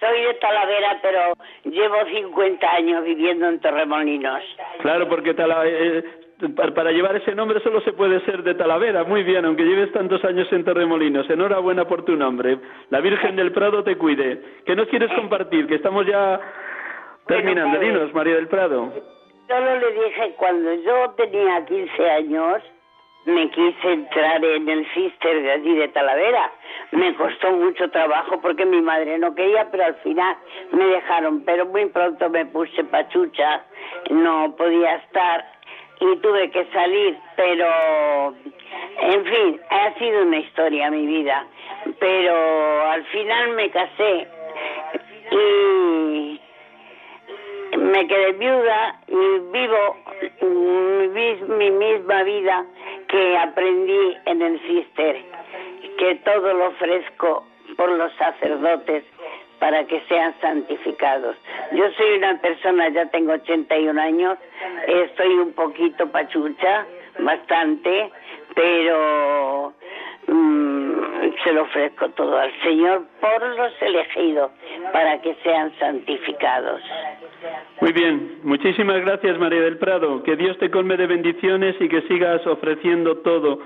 [0.00, 1.34] Soy de Talavera, pero
[1.64, 4.42] llevo 50 años viviendo en Torremolinos.
[4.80, 6.04] Claro, porque eh,
[6.74, 9.04] para llevar ese nombre solo se puede ser de Talavera.
[9.04, 11.28] Muy bien, aunque lleves tantos años en Torremolinos.
[11.28, 12.58] Enhorabuena por tu nombre.
[12.88, 14.40] La Virgen del Prado te cuide.
[14.64, 15.66] ¿Qué nos quieres compartir?
[15.66, 16.40] Que estamos ya
[17.26, 17.78] terminando.
[17.78, 18.90] Dinos, María del Prado.
[19.46, 22.62] Solo le dije cuando yo tenía 15 años
[23.24, 26.50] me quise entrar en el Sister de allí de Talavera.
[26.92, 30.36] Me costó mucho trabajo porque mi madre no quería, pero al final
[30.72, 31.44] me dejaron.
[31.44, 33.64] Pero muy pronto me puse pachucha,
[34.10, 35.44] no podía estar
[36.00, 37.18] y tuve que salir.
[37.36, 38.34] Pero,
[39.00, 41.46] en fin, ha sido una historia mi vida.
[41.98, 44.28] Pero al final me casé
[45.30, 46.40] y
[47.76, 49.96] me quedé viuda y vivo
[51.56, 52.64] mi misma vida
[53.08, 55.22] que aprendí en el cister,
[55.98, 57.46] que todo lo ofrezco
[57.76, 59.04] por los sacerdotes
[59.58, 61.36] para que sean santificados.
[61.72, 64.38] Yo soy una persona, ya tengo 81 años,
[64.86, 66.86] estoy un poquito pachucha,
[67.18, 68.10] bastante,
[68.54, 69.72] pero
[70.26, 70.92] mm,
[71.44, 74.50] se lo ofrezco todo al Señor por los elegidos,
[74.92, 76.80] para que sean santificados.
[77.80, 80.22] Muy bien, muchísimas gracias María del Prado.
[80.22, 83.60] Que Dios te colme de bendiciones y que sigas ofreciendo todo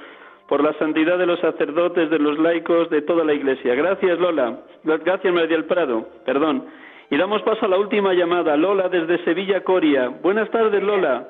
[0.49, 3.75] por la santidad de los sacerdotes, de los laicos, de toda la Iglesia.
[3.75, 4.61] Gracias Lola.
[4.85, 6.09] Gracias María del Prado.
[6.25, 6.67] Perdón.
[7.11, 8.57] Y damos paso a la última llamada.
[8.57, 10.09] Lola desde Sevilla, Coria.
[10.09, 11.29] Buenas tardes Lola.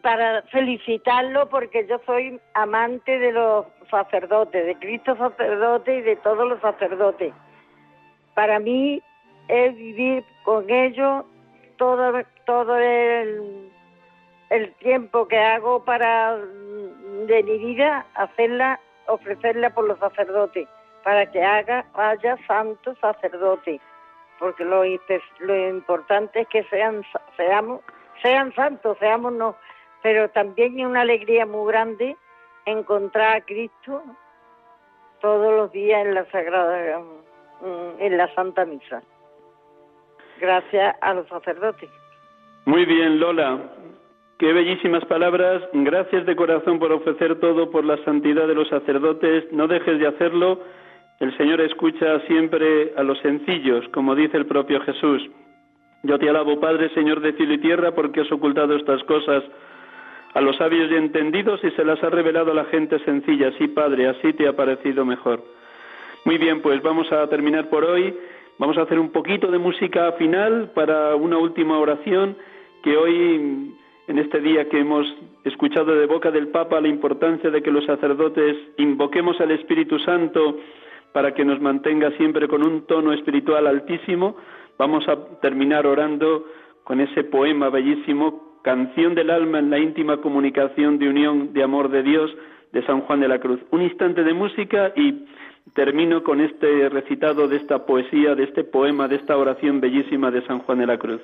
[0.00, 6.48] Para felicitarlo porque yo soy amante de los sacerdotes, de Cristo sacerdote y de todos
[6.48, 7.34] los sacerdotes.
[8.34, 9.02] Para mí
[9.48, 11.24] es vivir con ellos
[11.76, 13.70] todo, todo el,
[14.78, 20.68] tiempo que hago para de mi vida hacerla, ofrecerla por los sacerdotes,
[21.02, 23.80] para que haga, haya santos sacerdotes,
[24.38, 24.84] porque lo,
[25.40, 27.02] lo importante es que sean,
[27.36, 27.80] seamos,
[28.22, 29.56] sean santos, seamos no,
[30.02, 32.16] pero también es una alegría muy grande
[32.66, 34.02] encontrar a Cristo
[35.20, 39.02] todos los días en la Sagrada, mm, en la Santa Misa
[40.40, 41.90] gracias a los sacerdotes.
[42.66, 43.58] Muy bien, Lola.
[44.38, 45.62] Qué bellísimas palabras.
[45.72, 49.44] Gracias de corazón por ofrecer todo por la santidad de los sacerdotes.
[49.52, 50.60] No dejes de hacerlo.
[51.20, 55.22] El Señor escucha siempre a los sencillos, como dice el propio Jesús.
[56.02, 59.44] Yo te alabo, Padre, Señor de cielo y tierra, porque has ocultado estas cosas
[60.34, 63.52] a los sabios y entendidos y se las has revelado a la gente sencilla.
[63.56, 65.42] Sí, Padre, así te ha parecido mejor.
[66.24, 68.14] Muy bien, pues vamos a terminar por hoy.
[68.56, 72.36] Vamos a hacer un poquito de música final para una última oración
[72.84, 73.74] que hoy
[74.06, 75.04] en este día que hemos
[75.42, 80.58] escuchado de boca del Papa la importancia de que los sacerdotes invoquemos al Espíritu Santo
[81.12, 84.36] para que nos mantenga siempre con un tono espiritual altísimo,
[84.78, 86.44] vamos a terminar orando
[86.84, 91.90] con ese poema bellísimo, Canción del alma en la íntima comunicación de unión de amor
[91.90, 92.34] de Dios
[92.72, 93.60] de San Juan de la Cruz.
[93.70, 95.26] Un instante de música y
[95.72, 100.44] termino con este recitado de esta poesía, de este poema, de esta oración bellísima de
[100.46, 101.22] San Juan de la Cruz.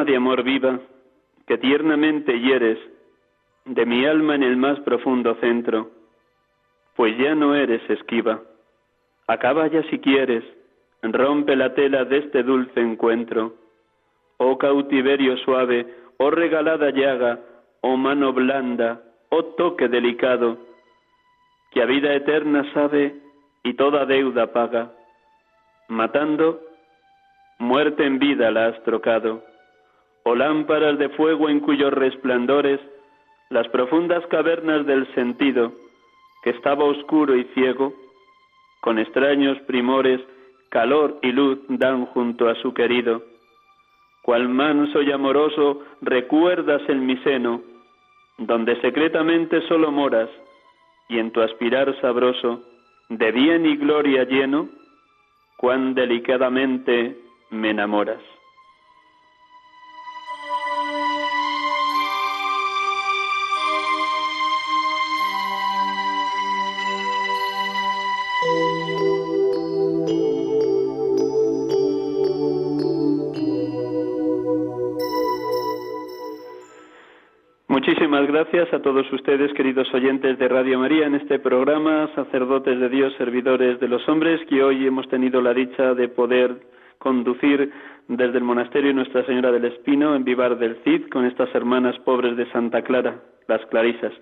[0.00, 0.80] De amor viva,
[1.46, 2.78] que tiernamente hieres
[3.64, 5.90] de mi alma en el más profundo centro,
[6.96, 8.40] pues ya no eres esquiva.
[9.26, 10.44] Acaba ya si quieres,
[11.02, 13.54] rompe la tela de este dulce encuentro.
[14.38, 15.86] Oh cautiverio suave,
[16.18, 17.40] oh regalada llaga,
[17.82, 20.58] oh mano blanda, oh toque delicado,
[21.70, 23.14] que a vida eterna sabe
[23.62, 24.92] y toda deuda paga.
[25.88, 26.60] Matando,
[27.58, 29.51] muerte en vida la has trocado
[30.24, 32.80] o lámparas de fuego en cuyos resplandores
[33.50, 35.72] las profundas cavernas del sentido,
[36.42, 37.92] que estaba oscuro y ciego,
[38.80, 40.20] con extraños primores,
[40.70, 43.22] calor y luz dan junto a su querido.
[44.22, 47.60] Cual manso y amoroso recuerdas en mi seno,
[48.38, 50.30] donde secretamente solo moras,
[51.08, 52.62] y en tu aspirar sabroso,
[53.10, 54.68] de bien y gloria lleno,
[55.58, 57.18] cuán delicadamente
[57.50, 58.31] me enamoras.
[78.12, 82.90] Muchísimas gracias a todos ustedes, queridos oyentes de Radio María, en este programa, sacerdotes de
[82.90, 86.58] Dios, servidores de los hombres, que hoy hemos tenido la dicha de poder
[86.98, 87.72] conducir
[88.08, 92.36] desde el monasterio Nuestra Señora del Espino en Vivar del Cid con estas hermanas pobres
[92.36, 94.12] de Santa Clara, las Clarisas.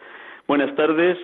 [0.46, 1.18] Buenas tardes,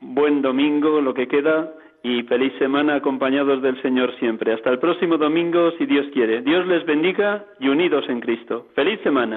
[0.00, 4.52] buen domingo, lo que queda, y feliz semana acompañados del Señor siempre.
[4.52, 6.42] Hasta el próximo domingo, si Dios quiere.
[6.42, 8.66] Dios les bendiga y unidos en Cristo.
[8.74, 9.36] Feliz semana.